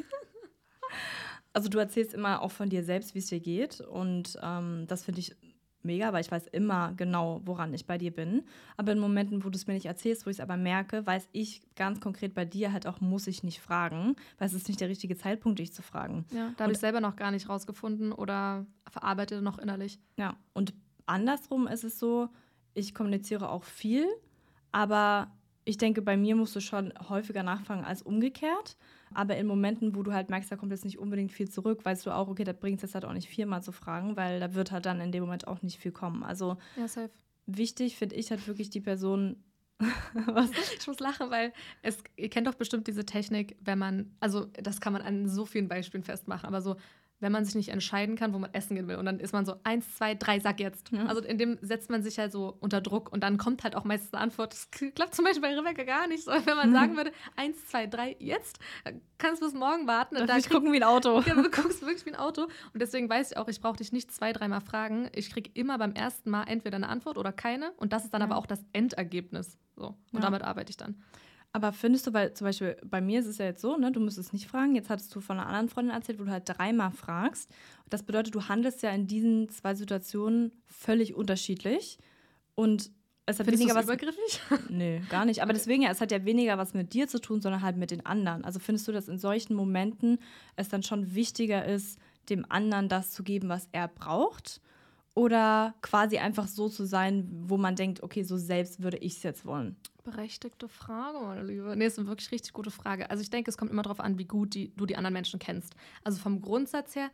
[1.52, 3.82] Also du erzählst immer auch von dir selbst, wie es dir geht.
[3.82, 5.36] Und ähm, das finde ich
[5.84, 8.44] mega, weil ich weiß immer genau, woran ich bei dir bin.
[8.78, 11.28] Aber in Momenten, wo du es mir nicht erzählst, wo ich es aber merke, weiß
[11.34, 14.80] ich ganz konkret bei dir halt auch, muss ich nicht fragen, weil es ist nicht
[14.80, 16.26] der richtige Zeitpunkt, dich zu fragen.
[16.32, 20.00] Ja, da habe ich selber noch gar nicht rausgefunden oder verarbeite noch innerlich.
[20.18, 20.74] Ja, und
[21.06, 22.30] andersrum ist es so,
[22.74, 24.08] ich kommuniziere auch viel,
[24.72, 25.32] aber
[25.66, 28.78] ich denke, bei mir musst du schon häufiger nachfragen als umgekehrt.
[29.14, 32.06] Aber in Momenten, wo du halt merkst, da kommt jetzt nicht unbedingt viel zurück, weißt
[32.06, 34.56] du auch, okay, da bringt es jetzt halt auch nicht viermal zu fragen, weil da
[34.56, 36.24] wird halt dann in dem Moment auch nicht viel kommen.
[36.24, 36.86] Also ja,
[37.46, 39.38] wichtig finde ich halt wirklich die Person.
[40.14, 40.50] Was?
[40.78, 44.82] Ich muss lachen, weil es, ihr kennt doch bestimmt diese Technik, wenn man, also das
[44.82, 46.76] kann man an so vielen Beispielen festmachen, aber so,
[47.24, 48.98] wenn man sich nicht entscheiden kann, wo man essen gehen will.
[48.98, 50.92] Und dann ist man so, eins, zwei, drei, sag jetzt.
[50.92, 51.06] Ja.
[51.06, 53.86] Also in dem setzt man sich halt so unter Druck und dann kommt halt auch
[53.86, 54.54] meistens eine Antwort.
[54.54, 56.32] Das klappt zum Beispiel bei Rebecca gar nicht so.
[56.46, 56.74] Wenn man mhm.
[56.74, 58.60] sagen würde, eins, zwei, drei, jetzt,
[59.18, 60.18] kannst du bis morgen warten.
[60.18, 61.24] Und dann ich gucken wie ein Auto.
[61.34, 62.44] Ja, du guckst wirklich wie ein Auto.
[62.44, 65.10] Und deswegen weiß ich auch, ich brauche dich nicht zwei, dreimal fragen.
[65.14, 67.72] Ich kriege immer beim ersten Mal entweder eine Antwort oder keine.
[67.78, 68.28] Und das ist dann ja.
[68.28, 69.58] aber auch das Endergebnis.
[69.78, 69.88] So.
[69.88, 70.20] Und ja.
[70.20, 71.02] damit arbeite ich dann.
[71.56, 74.00] Aber findest du, weil zum Beispiel bei mir ist es ja jetzt so, ne, du
[74.00, 74.74] müsstest nicht fragen.
[74.76, 77.50] Jetzt hattest du von einer anderen Freundin erzählt, wo du halt dreimal fragst.
[77.92, 82.00] Das bedeutet, du handelst ja in diesen zwei Situationen völlig unterschiedlich.
[82.56, 82.92] Und
[83.28, 83.86] es hat Findest weniger was.
[83.86, 84.42] übergriffig?
[84.70, 85.44] Nee, gar nicht.
[85.44, 87.92] Aber deswegen, ja, es hat ja weniger was mit dir zu tun, sondern halt mit
[87.92, 88.44] den anderen.
[88.44, 90.18] Also findest du, dass in solchen Momenten
[90.56, 94.60] es dann schon wichtiger ist, dem anderen das zu geben, was er braucht?
[95.14, 99.24] Oder quasi einfach so zu sein, wo man denkt, okay, so selbst würde ich es
[99.24, 99.78] jetzt wollen?
[100.04, 101.76] Berechtigte Frage, meine Liebe.
[101.76, 103.10] Nee, ist eine wirklich richtig gute Frage.
[103.10, 105.40] Also ich denke, es kommt immer darauf an, wie gut die, du die anderen Menschen
[105.40, 105.76] kennst.
[106.04, 107.10] Also vom Grundsatz her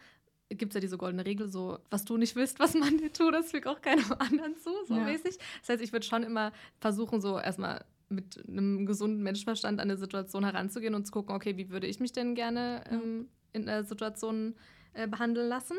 [0.49, 3.33] gibt es ja diese goldene Regel, so, was du nicht willst, was man dir tut,
[3.33, 5.03] das fügt auch keinem anderen zu, so ja.
[5.03, 5.37] mäßig.
[5.59, 9.97] Das heißt, ich würde schon immer versuchen, so erstmal mit einem gesunden Menschenverstand an eine
[9.97, 13.83] Situation heranzugehen und zu gucken, okay, wie würde ich mich denn gerne ähm, in der
[13.83, 14.55] Situation
[14.93, 15.77] äh, behandeln lassen.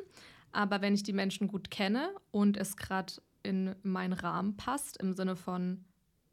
[0.53, 5.13] Aber wenn ich die Menschen gut kenne und es gerade in meinen Rahmen passt, im
[5.13, 5.85] Sinne von,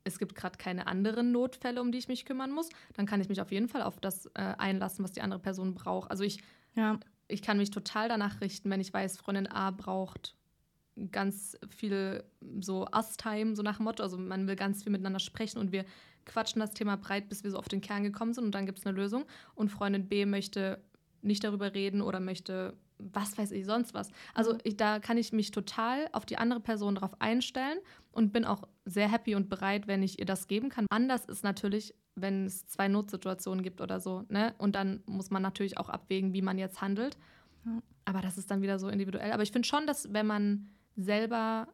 [0.07, 3.29] es gibt gerade keine anderen Notfälle, um die ich mich kümmern muss, dann kann ich
[3.29, 6.09] mich auf jeden Fall auf das äh, einlassen, was die andere Person braucht.
[6.09, 6.41] Also ich,
[6.75, 6.99] ja.
[7.27, 10.35] ich kann mich total danach richten, wenn ich weiß, Freundin A braucht
[11.11, 12.23] ganz viel
[12.59, 14.03] so Us-Time, so nach dem Motto.
[14.03, 15.85] Also man will ganz viel miteinander sprechen und wir
[16.25, 18.79] quatschen das Thema breit, bis wir so auf den Kern gekommen sind und dann gibt
[18.79, 19.25] es eine Lösung.
[19.55, 20.81] Und Freundin B möchte
[21.21, 24.09] nicht darüber reden oder möchte was weiß ich, sonst was.
[24.33, 24.59] Also mhm.
[24.63, 27.77] ich, da kann ich mich total auf die andere Person darauf einstellen
[28.11, 30.85] und bin auch sehr happy und bereit, wenn ich ihr das geben kann.
[30.89, 34.55] Anders ist natürlich, wenn es zwei Notsituationen gibt oder so, ne?
[34.57, 37.17] Und dann muss man natürlich auch abwägen, wie man jetzt handelt.
[37.65, 37.79] Ja.
[38.05, 39.31] Aber das ist dann wieder so individuell.
[39.31, 41.67] Aber ich finde schon, dass wenn man selber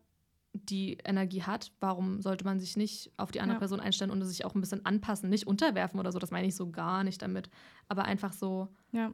[0.53, 3.59] die Energie hat, warum sollte man sich nicht auf die andere ja.
[3.59, 6.55] Person einstellen und sich auch ein bisschen anpassen, nicht unterwerfen oder so, das meine ich
[6.55, 7.49] so gar nicht damit,
[7.87, 9.13] aber einfach so ja.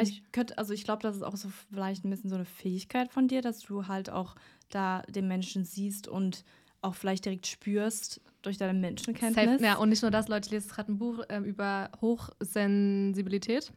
[0.00, 3.10] Ich könnte, also ich glaube, das ist auch so vielleicht ein bisschen so eine Fähigkeit
[3.10, 4.36] von dir, dass du halt auch
[4.68, 6.44] da den Menschen siehst und
[6.82, 9.60] auch vielleicht direkt spürst durch deine Menschenkenntnis.
[9.60, 13.72] Safe, ja, und nicht nur das, Leute, ich lese gerade ein Buch äh, über Hochsensibilität.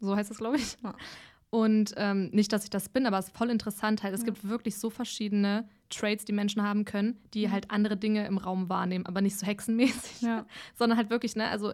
[0.00, 0.76] So heißt es, glaube ich.
[0.82, 0.94] Ja.
[1.50, 4.12] Und ähm, nicht, dass ich das bin, aber es ist voll interessant halt.
[4.12, 4.26] Es ja.
[4.26, 7.50] gibt wirklich so verschiedene Traits, die Menschen haben können, die ja.
[7.50, 10.28] halt andere Dinge im Raum wahrnehmen, aber nicht so hexenmäßig,
[10.74, 11.72] sondern halt wirklich, ne, also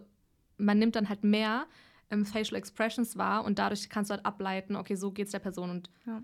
[0.58, 1.66] man nimmt dann halt mehr
[2.14, 5.38] ähm, Facial Expressions wahr und dadurch kannst du halt ableiten, okay, so geht es der
[5.40, 5.90] Person und.
[6.06, 6.22] Ja.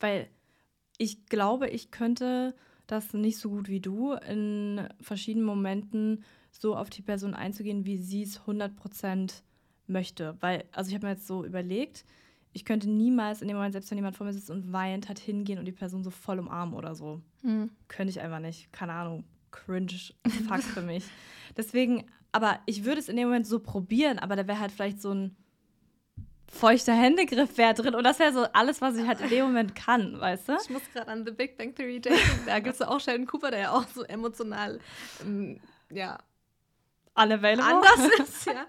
[0.00, 0.28] Weil
[0.98, 2.54] ich glaube, ich könnte
[2.86, 7.98] das nicht so gut wie du in verschiedenen Momenten so auf die Person einzugehen, wie
[7.98, 9.42] sie es 100%
[9.86, 10.36] möchte.
[10.40, 12.04] Weil, also ich habe mir jetzt so überlegt,
[12.52, 15.18] ich könnte niemals in dem Moment, selbst wenn jemand vor mir sitzt und weint, hat
[15.18, 17.20] hingehen und die Person so voll umarmen oder so.
[17.42, 17.70] Mhm.
[17.88, 18.72] Könnte ich einfach nicht.
[18.72, 19.24] Keine Ahnung.
[19.64, 20.12] Cringe.
[20.48, 21.04] Fuck für mich.
[21.56, 25.00] Deswegen, aber ich würde es in dem Moment so probieren, aber da wäre halt vielleicht
[25.00, 25.36] so ein
[26.50, 29.74] feuchter Händegriff wäre drin und das wäre so alles, was ich halt in dem Moment
[29.74, 30.56] kann, weißt du?
[30.62, 32.40] Ich muss gerade an The Big Bang Theory denken.
[32.46, 34.80] Da gibt es auch Sheldon Cooper, der ja auch so emotional,
[35.22, 36.18] ähm, ja,
[37.22, 37.88] unavailable.
[37.88, 38.66] anders ist, ja.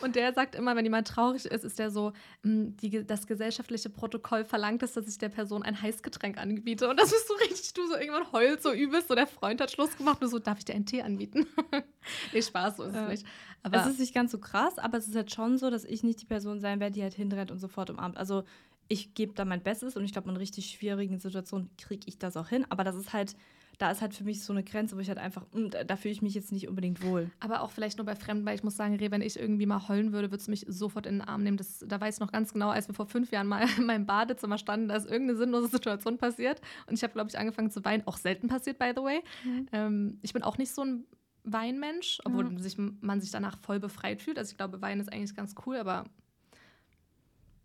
[0.00, 2.12] Und der sagt immer, wenn jemand traurig ist, ist der so,
[2.42, 6.88] hm, die, das gesellschaftliche Protokoll verlangt es, dass ich der Person ein Heißgetränk anbiete.
[6.88, 9.70] Und das bist so richtig, du so irgendwann heulst so übelst, so der Freund hat
[9.70, 11.46] Schluss gemacht, du so, darf ich dir einen Tee anbieten?
[12.32, 13.26] nee, Spaß, so ist es nicht.
[13.62, 16.02] Aber es ist nicht ganz so krass, aber es ist halt schon so, dass ich
[16.02, 18.16] nicht die Person sein werde, die halt hinrennt und sofort umarmt.
[18.16, 18.42] Also
[18.88, 22.36] ich gebe da mein Bestes und ich glaube, in richtig schwierigen Situationen kriege ich das
[22.36, 22.66] auch hin.
[22.68, 23.36] Aber das ist halt
[23.78, 25.96] da ist halt für mich so eine Grenze, wo ich halt einfach, mh, hm, da
[25.96, 27.30] fühle ich mich jetzt nicht unbedingt wohl.
[27.40, 30.12] Aber auch vielleicht nur bei Fremden, weil ich muss sagen, wenn ich irgendwie mal heulen
[30.12, 31.56] würde, würde es mich sofort in den Arm nehmen.
[31.56, 34.06] Das, da weiß ich noch ganz genau, als wir vor fünf Jahren mal in meinem
[34.06, 36.60] Badezimmer standen, da ist irgendeine sinnlose Situation passiert.
[36.86, 38.06] Und ich habe, glaube ich, angefangen zu weinen.
[38.06, 39.20] Auch selten passiert, by the way.
[39.44, 39.66] Mhm.
[39.72, 41.04] Ähm, ich bin auch nicht so ein
[41.44, 42.58] Weinmensch, obwohl mhm.
[42.58, 44.38] sich, man sich danach voll befreit fühlt.
[44.38, 46.04] Also ich glaube, Wein ist eigentlich ganz cool, aber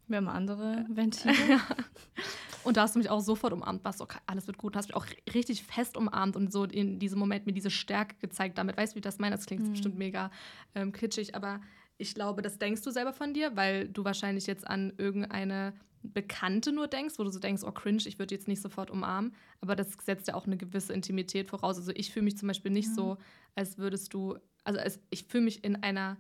[0.08, 1.34] wir haben andere Ventile.
[2.64, 4.76] und da hast du mich auch sofort umarmt, was okay, alles wird gut.
[4.76, 8.16] Du hast mich auch richtig fest umarmt und so in diesem Moment mir diese Stärke
[8.20, 8.78] gezeigt damit.
[8.78, 9.36] Weißt du, wie ich das meine?
[9.36, 9.72] Das klingt mhm.
[9.72, 10.32] bestimmt mega
[10.76, 11.62] ähm, kitschig, aber
[11.98, 16.72] ich glaube, das denkst du selber von dir, weil du wahrscheinlich jetzt an irgendeine Bekannte
[16.72, 19.34] nur denkst, wo du so denkst, oh cringe, ich würde jetzt nicht sofort umarmen.
[19.62, 21.78] Aber das setzt ja auch eine gewisse Intimität voraus.
[21.78, 22.96] Also ich fühle mich zum Beispiel nicht mhm.
[22.96, 23.18] so,
[23.56, 26.18] als würdest du, also als, ich fühle mich in einer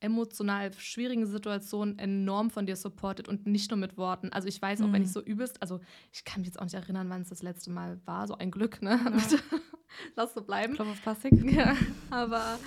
[0.00, 4.32] emotional schwierigen Situationen enorm von dir supportet und nicht nur mit Worten.
[4.32, 4.94] Also ich weiß auch, mhm.
[4.94, 5.80] wenn ich so übelst, also
[6.12, 8.50] ich kann mich jetzt auch nicht erinnern, wann es das letzte Mal war, so ein
[8.50, 8.98] Glück, ne?
[9.02, 9.38] Ja.
[10.16, 10.74] Lass so bleiben.
[10.74, 11.32] Klopf auf Plastik.
[11.50, 11.76] Ja,
[12.10, 12.58] aber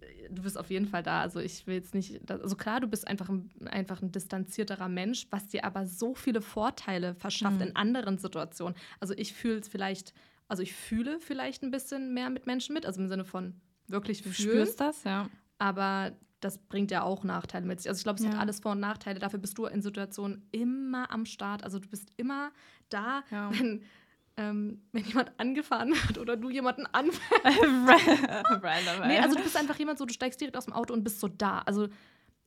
[0.00, 1.22] äh, du bist auf jeden Fall da.
[1.22, 5.26] Also ich will jetzt nicht, also klar, du bist einfach ein, einfach ein distanzierterer Mensch,
[5.30, 7.68] was dir aber so viele Vorteile verschafft mhm.
[7.68, 8.76] in anderen Situationen.
[9.00, 10.12] Also ich fühle es vielleicht,
[10.48, 14.22] also ich fühle vielleicht ein bisschen mehr mit Menschen mit, also im Sinne von wirklich
[14.22, 14.34] fühlen.
[14.34, 15.28] Du spürst das, ja.
[15.58, 17.88] Aber das bringt ja auch Nachteile mit sich.
[17.88, 18.32] Also ich glaube, es ja.
[18.32, 19.18] hat alles Vor- und Nachteile.
[19.18, 21.64] Dafür bist du in Situationen immer am Start.
[21.64, 22.50] Also du bist immer
[22.88, 23.50] da, ja.
[23.52, 23.82] wenn,
[24.36, 27.44] ähm, wenn jemand angefahren wird oder du jemanden anfährst.
[27.44, 31.04] Random, nee, also du bist einfach jemand so, du steigst direkt aus dem Auto und
[31.04, 31.60] bist so da.
[31.60, 31.88] Also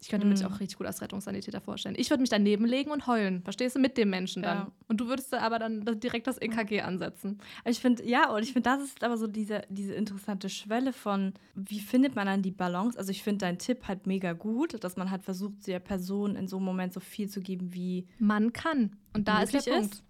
[0.01, 0.33] ich könnte mhm.
[0.33, 1.95] mich auch richtig gut als Rettungssanitäter vorstellen.
[1.97, 4.57] Ich würde mich daneben legen und heulen, verstehst du, mit dem Menschen dann.
[4.57, 4.71] Ja.
[4.87, 7.39] Und du würdest da aber dann direkt das EKG ansetzen.
[7.65, 11.33] Ich finde, ja, und ich finde, das ist aber so diese, diese interessante Schwelle von,
[11.53, 12.97] wie findet man dann die Balance?
[12.97, 16.47] Also ich finde deinen Tipp halt mega gut, dass man halt versucht, der Person in
[16.47, 18.95] so einem Moment so viel zu geben, wie man kann.
[19.13, 19.95] Und da ist der Punkt.
[19.95, 20.03] Ist.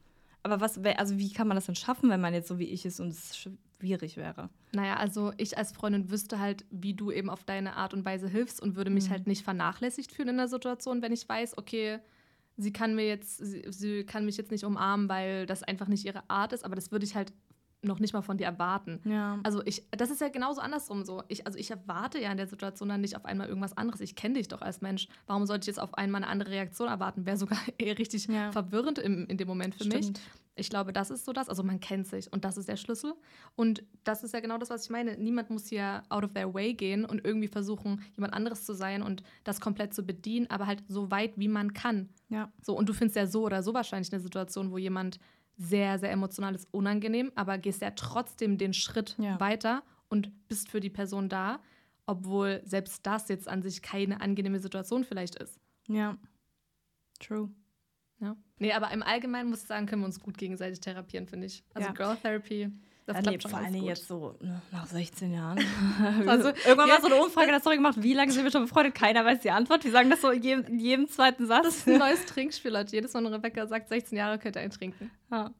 [0.43, 2.85] Aber was, also wie kann man das denn schaffen, wenn man jetzt so wie ich
[2.85, 3.35] ist und es
[3.79, 4.49] schwierig wäre.
[4.73, 8.27] Naja, also ich als Freundin wüsste halt, wie du eben auf deine Art und Weise
[8.27, 9.11] hilfst und würde mich mhm.
[9.11, 11.99] halt nicht vernachlässigt fühlen in der Situation, wenn ich weiß, okay,
[12.57, 16.05] sie kann mir jetzt, sie, sie kann mich jetzt nicht umarmen, weil das einfach nicht
[16.05, 17.31] ihre Art ist, aber das würde ich halt
[17.81, 18.99] noch nicht mal von dir erwarten.
[19.05, 19.39] Ja.
[19.43, 21.23] Also ich, das ist ja genauso andersrum so.
[21.29, 24.01] Ich, also ich erwarte ja in der Situation dann nicht auf einmal irgendwas anderes.
[24.01, 25.07] Ich kenne dich doch als Mensch.
[25.27, 27.25] Warum sollte ich jetzt auf einmal eine andere Reaktion erwarten?
[27.25, 28.51] Wäre sogar eher richtig ja.
[28.51, 30.07] verwirrend im, in dem Moment für Stimmt.
[30.07, 30.21] mich.
[30.55, 31.47] Ich glaube, das ist so das.
[31.47, 33.13] Also man kennt sich und das ist der Schlüssel.
[33.55, 35.17] Und das ist ja genau das, was ich meine.
[35.17, 39.01] Niemand muss hier out of their way gehen und irgendwie versuchen, jemand anderes zu sein
[39.01, 42.09] und das komplett zu bedienen, aber halt so weit, wie man kann.
[42.29, 42.51] Ja.
[42.61, 45.19] So, und du findest ja so oder so wahrscheinlich eine Situation, wo jemand
[45.59, 49.39] sehr, sehr emotional ist, unangenehm, aber gehst ja trotzdem den Schritt ja.
[49.39, 51.59] weiter und bist für die Person da,
[52.05, 55.59] obwohl selbst das jetzt an sich keine angenehme Situation vielleicht ist.
[55.87, 56.17] Ja.
[57.19, 57.49] True.
[58.19, 58.35] Ja.
[58.57, 61.63] Nee, aber im Allgemeinen muss ich sagen, können wir uns gut gegenseitig therapieren, finde ich.
[61.73, 61.93] Also ja.
[61.93, 62.69] Girl Therapy.
[63.05, 65.57] Das ja, nee, vor allem jetzt so ne, nach 16 Jahren.
[66.27, 68.93] also, irgendwann war so eine Umfrage der Story gemacht, wie lange sind wir schon befreundet?
[68.93, 69.83] Keiner weiß die Antwort.
[69.83, 71.63] Wir sagen das so in jedem, in jedem zweiten Satz.
[71.63, 72.95] Das ist ein neues Trinkspiel, Leute.
[72.95, 75.09] Jedes Mal, wenn Rebecca sagt, 16 Jahre könnt ihr eintrinken.
[75.31, 75.51] Ja.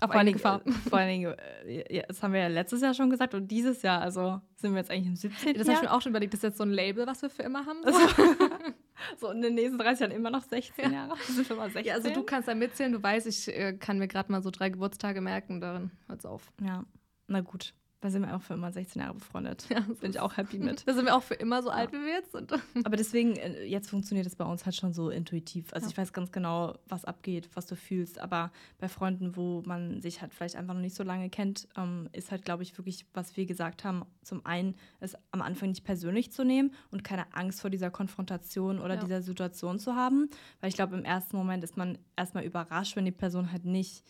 [0.00, 0.60] Auf vor Gefahr.
[0.88, 1.34] Vor allen Dingen,
[1.66, 4.78] äh, das haben wir ja letztes Jahr schon gesagt und dieses Jahr, also sind wir
[4.78, 5.54] jetzt eigentlich im 17.
[5.54, 7.30] Das habe ich mir auch schon überlegt, das ist jetzt so ein Label, was wir
[7.30, 7.78] für immer haben.
[7.84, 7.92] So,
[9.18, 11.10] so in den nächsten 30 Jahren immer noch 16 Jahre.
[11.10, 11.16] Ja.
[11.26, 11.84] sind wir mal 16.
[11.84, 14.50] Ja, also du kannst da mitzählen, du weißt, ich äh, kann mir gerade mal so
[14.50, 16.52] drei Geburtstage merken, darin hört's auf.
[16.62, 16.84] Ja,
[17.28, 17.74] na gut.
[18.00, 19.66] Da sind wir auch für immer 16 Jahre befreundet.
[19.70, 20.82] Ja, bin ich auch happy mit.
[20.86, 21.76] Da sind wir auch für immer so ja.
[21.76, 22.52] alt, wie wir jetzt sind.
[22.84, 25.72] Aber deswegen, äh, jetzt funktioniert es bei uns halt schon so intuitiv.
[25.72, 25.90] Also ja.
[25.90, 28.18] ich weiß ganz genau, was abgeht, was du fühlst.
[28.18, 32.08] Aber bei Freunden, wo man sich halt vielleicht einfach noch nicht so lange kennt, ähm,
[32.12, 35.84] ist halt, glaube ich, wirklich, was wir gesagt haben, zum einen, es am Anfang nicht
[35.84, 39.00] persönlich zu nehmen und keine Angst vor dieser Konfrontation oder ja.
[39.00, 40.28] dieser Situation zu haben.
[40.60, 44.04] Weil ich glaube, im ersten Moment ist man erstmal überrascht, wenn die Person halt nicht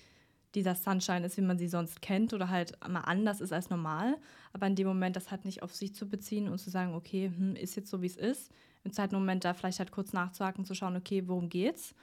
[0.57, 4.16] dieser Sunshine ist, wie man sie sonst kennt oder halt mal anders ist als normal.
[4.54, 7.30] Aber in dem Moment das halt nicht auf sich zu beziehen und zu sagen, okay,
[7.36, 8.50] hm, ist jetzt so, wie es ist.
[8.82, 11.94] Im zweiten Moment da vielleicht halt kurz nachzuhaken, zu schauen, okay, worum geht's?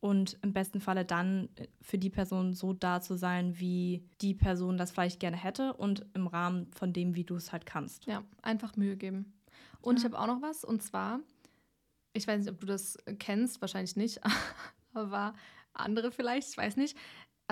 [0.00, 1.48] Und im besten Falle dann
[1.80, 6.04] für die Person so da zu sein, wie die Person das vielleicht gerne hätte und
[6.12, 8.04] im Rahmen von dem, wie du es halt kannst.
[8.06, 9.32] Ja, einfach Mühe geben.
[9.80, 10.00] Und ja.
[10.00, 11.20] ich habe auch noch was, und zwar,
[12.12, 14.20] ich weiß nicht, ob du das kennst, wahrscheinlich nicht,
[14.92, 15.34] aber
[15.72, 16.96] andere vielleicht, ich weiß nicht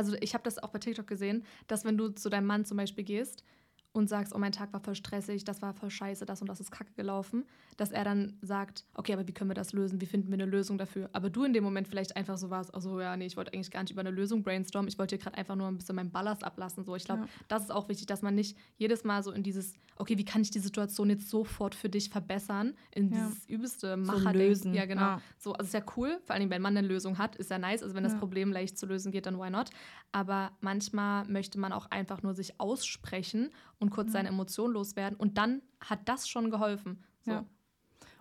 [0.01, 2.79] also ich habe das auch bei TikTok gesehen, dass wenn du zu deinem Mann zum
[2.79, 3.45] Beispiel gehst
[3.93, 6.61] und sagst, oh, mein Tag war voll stressig, das war voll scheiße, das und das
[6.61, 7.45] ist kacke gelaufen,
[7.77, 10.01] dass er dann sagt, okay, aber wie können wir das lösen?
[10.01, 11.11] Wie finden wir eine Lösung dafür?
[11.13, 13.71] Aber du in dem Moment vielleicht einfach so warst, also ja, nee, ich wollte eigentlich
[13.71, 16.13] gar nicht über eine Lösung brainstormen, ich wollte hier gerade einfach nur ein bisschen meinen
[16.13, 16.85] Ballast ablassen.
[16.85, 17.29] So, ich glaube, ja.
[17.49, 20.43] das ist auch wichtig, dass man nicht jedes Mal so in dieses, okay, wie kann
[20.43, 23.27] ich die Situation jetzt sofort für dich verbessern, in ja.
[23.27, 24.75] dieses übelste Macher so lösen.
[24.75, 25.01] Ja, genau.
[25.01, 25.23] Ja.
[25.39, 27.83] So, also ist ja cool, vor allem wenn man eine Lösung hat, ist ja nice.
[27.83, 29.71] Also wenn das Problem leicht zu lösen geht, dann why not?
[30.13, 34.13] Aber manchmal möchte man auch einfach nur sich aussprechen und kurz mhm.
[34.13, 35.19] seine Emotionen loswerden.
[35.19, 37.03] Und dann hat das schon geholfen.
[37.25, 37.33] So.
[37.33, 37.45] Ja.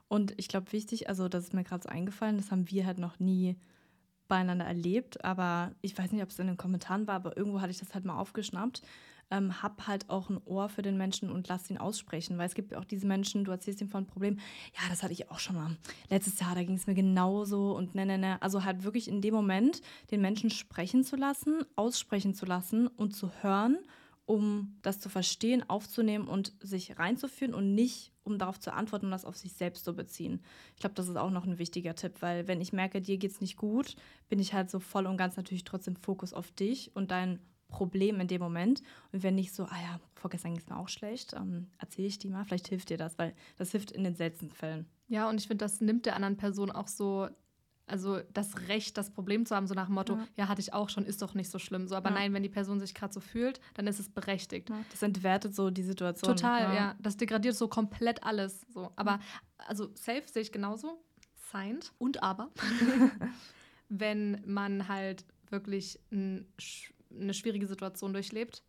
[0.08, 2.98] Und ich glaube, wichtig, also das ist mir gerade so eingefallen, das haben wir halt
[2.98, 3.56] noch nie
[4.28, 7.72] beieinander erlebt, aber ich weiß nicht, ob es in den Kommentaren war, aber irgendwo hatte
[7.72, 8.82] ich das halt mal aufgeschnappt.
[9.32, 12.56] Ähm, hab halt auch ein Ohr für den Menschen und lass ihn aussprechen, weil es
[12.56, 14.40] gibt auch diese Menschen, du erzählst ihm von einem Problem,
[14.74, 15.78] ja, das hatte ich auch schon mal.
[16.10, 18.42] Letztes Jahr, da ging es mir genauso und ne, ne, ne.
[18.42, 23.16] Also halt wirklich in dem Moment den Menschen sprechen zu lassen, aussprechen zu lassen und
[23.16, 23.78] zu hören
[24.30, 29.12] um das zu verstehen, aufzunehmen und sich reinzuführen und nicht, um darauf zu antworten und
[29.12, 30.40] das auf sich selbst zu beziehen.
[30.76, 33.32] Ich glaube, das ist auch noch ein wichtiger Tipp, weil wenn ich merke, dir geht
[33.32, 33.96] es nicht gut,
[34.30, 38.20] bin ich halt so voll und ganz natürlich trotzdem Fokus auf dich und dein Problem
[38.20, 38.84] in dem Moment.
[39.12, 42.20] Und wenn nicht so, ah ja, vorgestern ging es mir auch schlecht, ähm, erzähle ich
[42.20, 44.86] dir mal, vielleicht hilft dir das, weil das hilft in den seltensten Fällen.
[45.08, 47.30] Ja, und ich finde, das nimmt der anderen Person auch so
[47.90, 50.74] also das Recht, das Problem zu haben, so nach dem Motto, ja, ja hatte ich
[50.74, 51.88] auch schon, ist doch nicht so schlimm.
[51.88, 52.16] So, aber ja.
[52.16, 54.70] nein, wenn die Person sich gerade so fühlt, dann ist es berechtigt.
[54.70, 56.36] Ja, das entwertet so die Situation.
[56.36, 56.96] Total, ja.
[57.00, 58.66] Das degradiert so komplett alles.
[58.74, 58.92] So.
[58.96, 59.20] Aber
[59.58, 61.02] also safe sehe ich genauso.
[61.52, 61.92] Signed.
[61.98, 62.50] Und aber,
[63.90, 66.48] wenn man halt wirklich ein,
[67.12, 68.64] eine schwierige Situation durchlebt,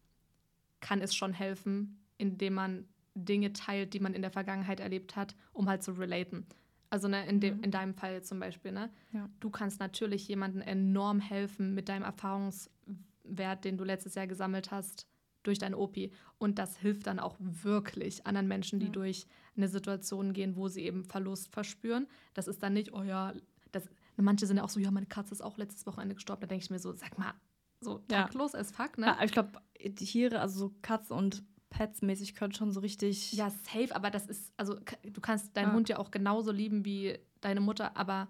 [0.80, 5.34] kann es schon helfen, indem man Dinge teilt, die man in der Vergangenheit erlebt hat,
[5.52, 6.46] um halt zu relaten.
[6.90, 7.62] Also ne, in, de, mhm.
[7.62, 8.90] in deinem Fall zum Beispiel, ne?
[9.12, 9.28] Ja.
[9.38, 15.06] Du kannst natürlich jemandem enorm helfen mit deinem Erfahrungswert, den du letztes Jahr gesammelt hast,
[15.44, 16.12] durch dein OPI.
[16.38, 18.92] Und das hilft dann auch wirklich anderen Menschen, die ja.
[18.92, 19.26] durch
[19.56, 22.08] eine Situation gehen, wo sie eben Verlust verspüren.
[22.34, 23.32] Das ist dann nicht, oh ja,
[23.72, 26.40] das, manche sind ja auch so, ja, meine Katze ist auch letztes Wochenende gestorben.
[26.40, 27.34] Da denke ich mir so, sag mal,
[27.80, 28.28] so ja.
[28.52, 29.06] as fuck, ne?
[29.06, 29.52] Ja, ich glaube,
[29.94, 33.32] Tiere, also so Katzen und Pets-mäßig können schon so richtig.
[33.32, 35.72] Ja, safe, aber das ist, also du kannst deinen ja.
[35.72, 38.28] Hund ja auch genauso lieben wie deine Mutter, aber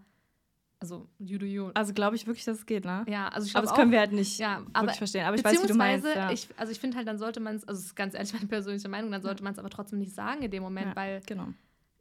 [0.79, 1.71] also you do you.
[1.75, 3.05] Also glaube ich wirklich, dass es geht, ne?
[3.09, 3.67] Ja, also ich glaube.
[3.67, 5.25] Aber das können wir halt nicht ja, wirklich verstehen.
[5.25, 6.07] Aber ich weiß, wie du meinst.
[6.07, 6.31] Ja.
[6.31, 8.47] Ich, also ich finde halt, dann sollte man es, also das ist ganz ehrlich meine
[8.47, 11.21] persönliche Meinung, dann sollte man es aber trotzdem nicht sagen in dem Moment, ja, weil
[11.27, 11.49] genau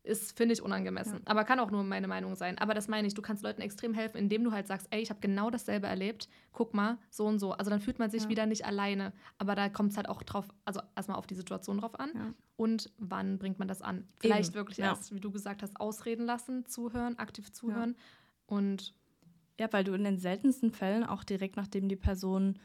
[0.10, 1.20] ist, finde ich, unangemessen.
[1.20, 1.22] Ja.
[1.26, 2.58] Aber kann auch nur meine Meinung sein.
[2.58, 5.10] Aber das meine ich, du kannst Leuten extrem helfen, indem du halt sagst, ey, ich
[5.10, 7.54] habe genau dasselbe erlebt, guck mal, so und so.
[7.54, 8.30] Also dann fühlt man sich ja.
[8.30, 9.14] wieder nicht alleine.
[9.38, 12.12] Aber da kommt es halt auch drauf, also erstmal auf die Situation drauf an.
[12.14, 12.34] Ja.
[12.58, 14.08] Und wann bringt man das an?
[14.20, 14.56] Vielleicht Eben.
[14.56, 17.96] wirklich erst, wie du gesagt hast, ausreden lassen, zuhören, aktiv zuhören.
[18.48, 18.96] Und
[19.60, 22.58] ja, weil du in den seltensten Fällen auch direkt nachdem die Person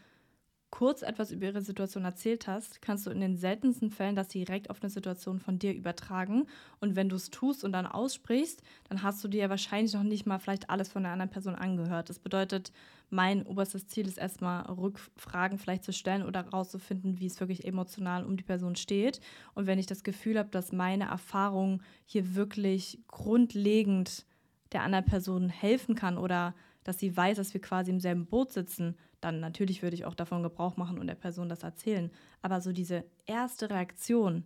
[0.74, 4.70] kurz etwas über ihre Situation erzählt hast, kannst du in den seltensten Fällen das direkt
[4.70, 6.48] auf eine Situation von dir übertragen.
[6.80, 10.02] Und wenn du es tust und dann aussprichst, dann hast du dir ja wahrscheinlich noch
[10.02, 12.10] nicht mal vielleicht alles von der anderen Person angehört.
[12.10, 12.72] Das bedeutet,
[13.08, 18.24] mein oberstes Ziel ist erstmal Rückfragen vielleicht zu stellen oder herauszufinden, wie es wirklich emotional
[18.24, 19.20] um die Person steht.
[19.54, 24.26] Und wenn ich das Gefühl habe, dass meine Erfahrung hier wirklich grundlegend
[24.72, 26.52] der anderen Person helfen kann oder
[26.82, 30.14] dass sie weiß, dass wir quasi im selben Boot sitzen, dann natürlich würde ich auch
[30.14, 32.10] davon Gebrauch machen und der Person das erzählen.
[32.42, 34.44] Aber so diese erste Reaktion,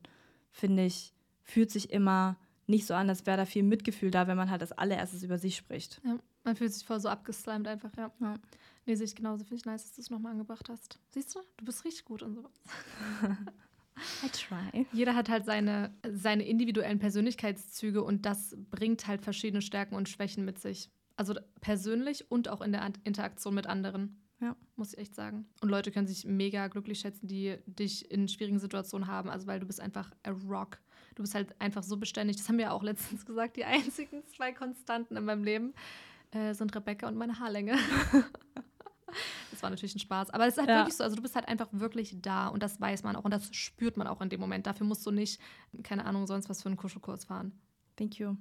[0.50, 1.12] finde ich,
[1.42, 4.60] fühlt sich immer nicht so an, als wäre da viel Mitgefühl da, wenn man halt
[4.62, 6.00] als allererstes über sich spricht.
[6.04, 8.12] Ja, man fühlt sich voll so abgeslimed einfach, ja.
[8.20, 8.34] ja.
[8.86, 9.44] Nee, sehe ich genauso.
[9.44, 10.98] Finde ich nice, dass du es nochmal angebracht hast.
[11.10, 11.40] Siehst du?
[11.56, 12.52] Du bist richtig gut und sowas.
[14.24, 14.86] I try.
[14.92, 20.44] Jeder hat halt seine, seine individuellen Persönlichkeitszüge und das bringt halt verschiedene Stärken und Schwächen
[20.44, 20.90] mit sich.
[21.16, 24.22] Also persönlich und auch in der Interaktion mit anderen.
[24.40, 25.48] Ja, muss ich echt sagen.
[25.60, 29.58] Und Leute können sich mega glücklich schätzen, die dich in schwierigen Situationen haben, also weil
[29.58, 30.78] du bist einfach a rock.
[31.16, 32.36] Du bist halt einfach so beständig.
[32.36, 35.74] Das haben wir ja auch letztens gesagt, die einzigen zwei Konstanten in meinem Leben
[36.30, 37.76] äh, sind Rebecca und meine Haarlänge.
[39.50, 40.30] das war natürlich ein Spaß.
[40.30, 40.78] Aber es ist halt ja.
[40.78, 43.32] wirklich so, also du bist halt einfach wirklich da und das weiß man auch und
[43.32, 44.68] das spürt man auch in dem Moment.
[44.68, 45.40] Dafür musst du nicht,
[45.82, 47.58] keine Ahnung, sonst was für einen Kuschelkurs fahren.
[47.96, 48.36] Thank you.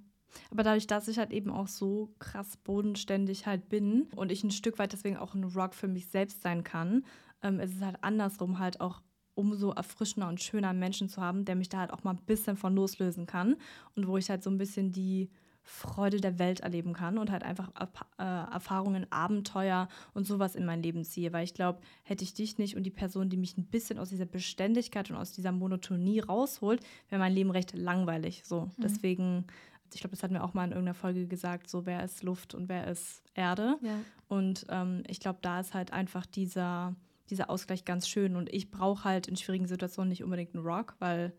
[0.51, 4.51] Aber dadurch, dass ich halt eben auch so krass bodenständig halt bin und ich ein
[4.51, 7.05] Stück weit deswegen auch ein Rock für mich selbst sein kann,
[7.41, 9.01] ähm, ist es halt andersrum halt auch
[9.35, 12.25] umso erfrischender und schöner einen Menschen zu haben, der mich da halt auch mal ein
[12.25, 13.55] bisschen von loslösen kann
[13.95, 15.29] und wo ich halt so ein bisschen die
[15.67, 17.69] Freude der Welt erleben kann und halt einfach
[18.17, 21.33] äh, Erfahrungen, Abenteuer und sowas in mein Leben ziehe.
[21.33, 24.09] Weil ich glaube, hätte ich dich nicht und die Person, die mich ein bisschen aus
[24.09, 28.43] dieser Beständigkeit und aus dieser Monotonie rausholt, wäre mein Leben recht langweilig.
[28.45, 28.61] So.
[28.61, 28.71] Mhm.
[28.81, 29.45] Deswegen,
[29.93, 32.53] ich glaube, das hatten wir auch mal in irgendeiner Folge gesagt, so wer ist Luft
[32.53, 33.77] und wer ist Erde.
[33.81, 33.99] Ja.
[34.27, 36.95] Und ähm, ich glaube, da ist halt einfach dieser
[37.29, 38.35] dieser Ausgleich ganz schön.
[38.35, 41.33] Und ich brauche halt in schwierigen Situationen nicht unbedingt einen Rock, weil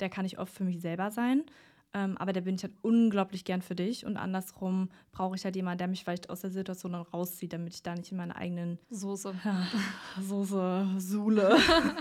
[0.00, 1.44] der kann ich oft für mich selber sein.
[1.92, 4.04] Ähm, aber der bin ich halt unglaublich gern für dich.
[4.04, 7.74] Und andersrum brauche ich halt jemanden, der mich vielleicht aus der Situation dann rauszieht, damit
[7.74, 9.34] ich da nicht in meine eigenen Soße.
[10.20, 11.56] Soße, Sule.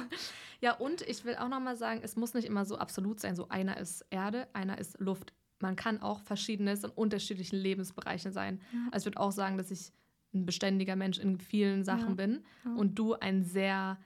[0.61, 3.35] ja, und ich will auch nochmal sagen, es muss nicht immer so absolut sein.
[3.35, 5.33] So einer ist Erde, einer ist Luft.
[5.59, 8.61] Man kann auch verschiedenes in unterschiedlichen Lebensbereichen sein.
[8.73, 8.79] Ja.
[8.91, 9.91] Also ich würde auch sagen, dass ich
[10.33, 12.15] ein beständiger Mensch in vielen Sachen ja.
[12.15, 12.73] bin ja.
[12.75, 13.97] und du ein sehr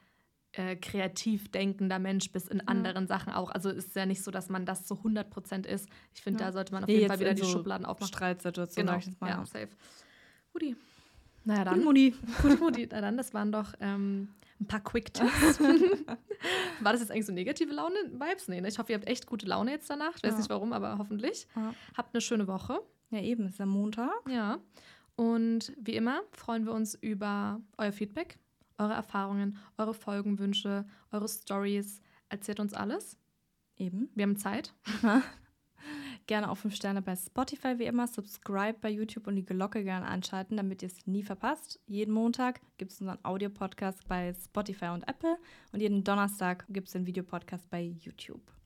[0.54, 3.08] äh, kreativ denkender Mensch bist in anderen.
[3.08, 3.52] Sachen auch.
[3.52, 5.88] Also ist ja nicht so, dass man das zu 100 Prozent ist.
[6.14, 8.14] Ich finde, da sollte man auf nee, jeden Fall wieder die so Schubladen aufmachen.
[8.14, 8.86] Streitsituation.
[8.86, 9.70] Genau, ja, safe.
[10.54, 10.76] Guti.
[11.44, 11.84] Naja, dann.
[11.84, 12.14] Mutti.
[12.42, 12.88] Gut, Mutti.
[12.92, 14.30] Na dann, das waren doch ähm,
[14.60, 15.60] ein paar Quick-Tipps.
[16.82, 18.48] War das jetzt eigentlich so negative Laune-Vibes?
[18.48, 18.68] Nee, ne?
[18.68, 20.16] Ich hoffe, ihr habt echt gute Laune jetzt danach.
[20.16, 21.48] Ich weiß nicht warum, aber hoffentlich.
[21.96, 22.80] Habt eine schöne Woche.
[23.10, 24.12] Ja, eben, es ist am Montag.
[24.30, 24.60] Ja.
[25.16, 28.38] Und wie immer freuen wir uns über euer Feedback,
[28.78, 32.02] eure Erfahrungen, eure Folgenwünsche, eure Stories.
[32.30, 33.18] Erzählt uns alles.
[33.78, 34.10] Eben.
[34.16, 34.74] Wir haben Zeit.
[36.28, 38.08] gerne auch fünf Sterne bei Spotify wie immer.
[38.08, 41.80] Subscribe bei YouTube und die Glocke gerne anschalten, damit ihr es nie verpasst.
[41.88, 45.38] Jeden Montag gibt es unseren Audio-Podcast bei Spotify und Apple
[45.72, 48.57] und jeden Donnerstag gibt es den Videopodcast bei YouTube.